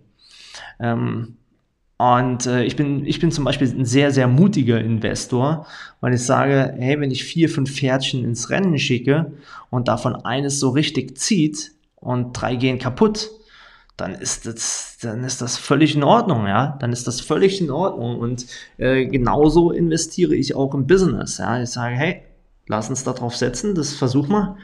Ähm, 0.78 1.36
und 1.98 2.44
äh, 2.44 2.64
ich, 2.64 2.76
bin, 2.76 3.06
ich 3.06 3.20
bin 3.20 3.30
zum 3.30 3.44
Beispiel 3.44 3.68
ein 3.70 3.86
sehr, 3.86 4.10
sehr 4.10 4.28
mutiger 4.28 4.78
Investor, 4.78 5.66
weil 6.00 6.12
ich 6.12 6.22
sage, 6.22 6.74
hey, 6.76 7.00
wenn 7.00 7.10
ich 7.10 7.24
vier, 7.24 7.48
fünf 7.48 7.74
Pferdchen 7.74 8.22
ins 8.22 8.50
Rennen 8.50 8.78
schicke 8.78 9.32
und 9.70 9.88
davon 9.88 10.14
eines 10.14 10.60
so 10.60 10.70
richtig 10.70 11.16
zieht 11.16 11.72
und 11.94 12.34
drei 12.34 12.56
gehen 12.56 12.78
kaputt, 12.78 13.30
dann 13.96 14.14
ist 14.14 14.44
das, 14.44 14.98
dann 15.00 15.24
ist 15.24 15.40
das 15.40 15.56
völlig 15.56 15.94
in 15.94 16.04
Ordnung, 16.04 16.46
ja. 16.46 16.76
Dann 16.80 16.92
ist 16.92 17.06
das 17.06 17.22
völlig 17.22 17.62
in 17.62 17.70
Ordnung. 17.70 18.18
Und 18.18 18.46
äh, 18.76 19.06
genauso 19.06 19.70
investiere 19.70 20.34
ich 20.34 20.54
auch 20.54 20.74
im 20.74 20.86
Business. 20.86 21.38
Ja. 21.38 21.62
Ich 21.62 21.70
sage, 21.70 21.94
hey, 21.94 22.22
lass 22.66 22.88
uns 22.88 23.04
darauf 23.04 23.36
setzen, 23.36 23.74
das 23.74 23.94
versuch 23.94 24.28
mal. 24.28 24.56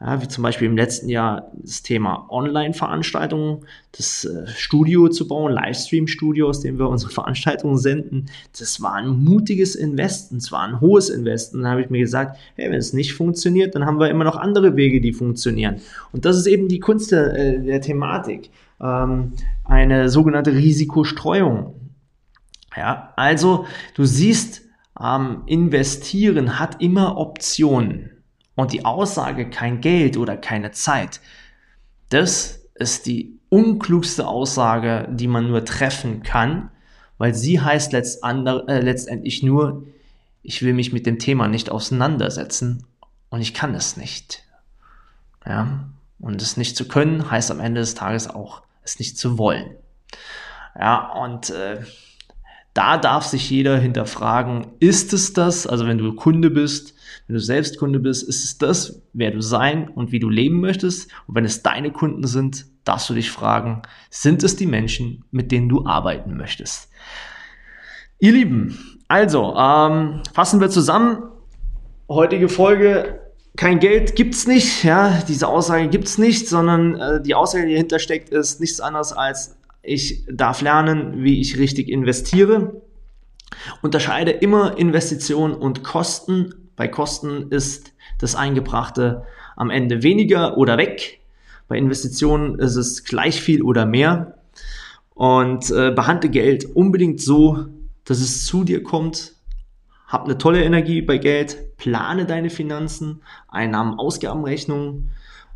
Ja, 0.00 0.22
wie 0.22 0.28
zum 0.28 0.42
Beispiel 0.42 0.68
im 0.68 0.76
letzten 0.76 1.08
Jahr 1.08 1.50
das 1.56 1.82
Thema 1.82 2.28
Online-Veranstaltungen, 2.30 3.66
das 3.90 4.24
äh, 4.24 4.46
Studio 4.46 5.08
zu 5.08 5.26
bauen, 5.26 5.52
Livestream-Studio, 5.52 6.48
aus 6.48 6.60
dem 6.60 6.78
wir 6.78 6.88
unsere 6.88 7.10
Veranstaltungen 7.18 7.78
senden. 7.78 8.26
Das 8.56 8.80
war 8.80 8.94
ein 8.94 9.08
mutiges 9.08 9.74
Invest, 9.74 10.30
es 10.32 10.52
war 10.52 10.62
ein 10.62 10.80
hohes 10.80 11.08
Invest. 11.08 11.52
Und 11.52 11.62
dann 11.62 11.72
habe 11.72 11.82
ich 11.82 11.90
mir 11.90 11.98
gesagt, 11.98 12.38
hey, 12.54 12.70
wenn 12.70 12.78
es 12.78 12.92
nicht 12.92 13.14
funktioniert, 13.14 13.74
dann 13.74 13.86
haben 13.86 13.98
wir 13.98 14.08
immer 14.08 14.22
noch 14.22 14.36
andere 14.36 14.76
Wege, 14.76 15.00
die 15.00 15.12
funktionieren. 15.12 15.80
Und 16.12 16.24
das 16.24 16.36
ist 16.36 16.46
eben 16.46 16.68
die 16.68 16.78
Kunst 16.78 17.10
der, 17.10 17.34
äh, 17.34 17.60
der 17.60 17.80
Thematik. 17.80 18.50
Ähm, 18.80 19.32
eine 19.64 20.08
sogenannte 20.10 20.52
Risikostreuung. 20.52 21.74
Ja, 22.76 23.12
also 23.16 23.66
du 23.94 24.04
siehst, 24.04 24.62
ähm, 25.02 25.42
investieren 25.46 26.58
hat 26.58 26.80
immer 26.80 27.16
Optionen. 27.16 28.10
Und 28.54 28.72
die 28.72 28.84
Aussage 28.84 29.50
kein 29.50 29.80
Geld 29.80 30.16
oder 30.16 30.36
keine 30.36 30.72
Zeit, 30.72 31.20
das 32.08 32.60
ist 32.74 33.06
die 33.06 33.38
unklugste 33.50 34.26
Aussage, 34.26 35.08
die 35.10 35.28
man 35.28 35.48
nur 35.48 35.64
treffen 35.64 36.22
kann, 36.22 36.70
weil 37.18 37.34
sie 37.34 37.60
heißt 37.60 37.94
äh, 37.94 38.80
letztendlich 38.80 39.42
nur, 39.42 39.84
ich 40.42 40.62
will 40.62 40.72
mich 40.72 40.92
mit 40.92 41.06
dem 41.06 41.18
Thema 41.18 41.48
nicht 41.48 41.70
auseinandersetzen 41.70 42.84
und 43.30 43.40
ich 43.40 43.54
kann 43.54 43.74
es 43.74 43.96
nicht. 43.96 44.44
Ja? 45.46 45.88
Und 46.20 46.42
es 46.42 46.56
nicht 46.56 46.76
zu 46.76 46.88
können, 46.88 47.30
heißt 47.30 47.50
am 47.50 47.60
Ende 47.60 47.80
des 47.80 47.94
Tages 47.94 48.28
auch, 48.28 48.62
es 48.82 48.98
nicht 48.98 49.18
zu 49.18 49.38
wollen. 49.38 49.70
Ja, 50.78 51.12
und 51.12 51.50
äh, 51.50 51.82
da 52.78 52.96
darf 52.96 53.24
sich 53.24 53.50
jeder 53.50 53.76
hinterfragen, 53.76 54.68
ist 54.78 55.12
es 55.12 55.32
das? 55.32 55.66
Also 55.66 55.88
wenn 55.88 55.98
du 55.98 56.14
Kunde 56.14 56.48
bist, 56.48 56.94
wenn 57.26 57.34
du 57.34 57.40
selbst 57.40 57.76
Kunde 57.76 57.98
bist, 57.98 58.22
ist 58.22 58.44
es 58.44 58.56
das, 58.56 59.02
wer 59.12 59.32
du 59.32 59.42
sein 59.42 59.88
und 59.88 60.12
wie 60.12 60.20
du 60.20 60.28
leben 60.28 60.60
möchtest. 60.60 61.10
Und 61.26 61.34
wenn 61.34 61.44
es 61.44 61.64
deine 61.64 61.90
Kunden 61.90 62.24
sind, 62.28 62.66
darfst 62.84 63.10
du 63.10 63.14
dich 63.14 63.32
fragen, 63.32 63.82
sind 64.10 64.44
es 64.44 64.54
die 64.54 64.66
Menschen, 64.66 65.24
mit 65.32 65.50
denen 65.50 65.68
du 65.68 65.86
arbeiten 65.86 66.36
möchtest? 66.36 66.88
Ihr 68.20 68.30
Lieben, 68.30 68.78
also 69.08 69.56
ähm, 69.56 70.22
fassen 70.32 70.60
wir 70.60 70.70
zusammen. 70.70 71.24
Heutige 72.08 72.48
Folge 72.48 73.18
kein 73.56 73.80
Geld 73.80 74.14
gibt's 74.14 74.46
nicht, 74.46 74.84
ja, 74.84 75.20
diese 75.26 75.48
Aussage 75.48 75.88
gibt's 75.88 76.16
nicht, 76.16 76.48
sondern 76.48 76.94
äh, 76.94 77.20
die 77.20 77.34
Aussage, 77.34 77.66
die 77.66 77.72
dahinter 77.72 77.98
steckt, 77.98 78.28
ist 78.28 78.60
nichts 78.60 78.80
anderes 78.80 79.12
als 79.12 79.57
ich 79.88 80.24
darf 80.30 80.60
lernen, 80.60 81.24
wie 81.24 81.40
ich 81.40 81.58
richtig 81.58 81.88
investiere. 81.88 82.80
Unterscheide 83.82 84.30
immer 84.30 84.78
Investitionen 84.78 85.54
und 85.54 85.82
Kosten 85.82 86.54
bei 86.78 86.86
Kosten 86.86 87.50
ist 87.50 87.92
das 88.20 88.36
Eingebrachte 88.36 89.24
am 89.56 89.68
Ende 89.68 90.04
weniger 90.04 90.56
oder 90.56 90.78
weg. 90.78 91.20
Bei 91.66 91.76
Investitionen 91.76 92.58
ist 92.60 92.76
es 92.76 93.04
gleich 93.04 93.42
viel 93.42 93.62
oder 93.62 93.84
mehr. 93.84 94.38
Und 95.14 95.70
äh, 95.70 95.90
behandle 95.90 96.30
Geld 96.30 96.64
unbedingt 96.64 97.20
so, 97.20 97.66
dass 98.04 98.20
es 98.20 98.46
zu 98.46 98.62
dir 98.62 98.84
kommt. 98.84 99.32
Hab 100.06 100.24
eine 100.24 100.38
tolle 100.38 100.62
Energie 100.62 101.02
bei 101.02 101.18
Geld. 101.18 101.76
Plane 101.76 102.26
deine 102.26 102.48
Finanzen, 102.48 103.22
Einnahmen, 103.48 103.98
Ausgabenrechnungen, 103.98 105.10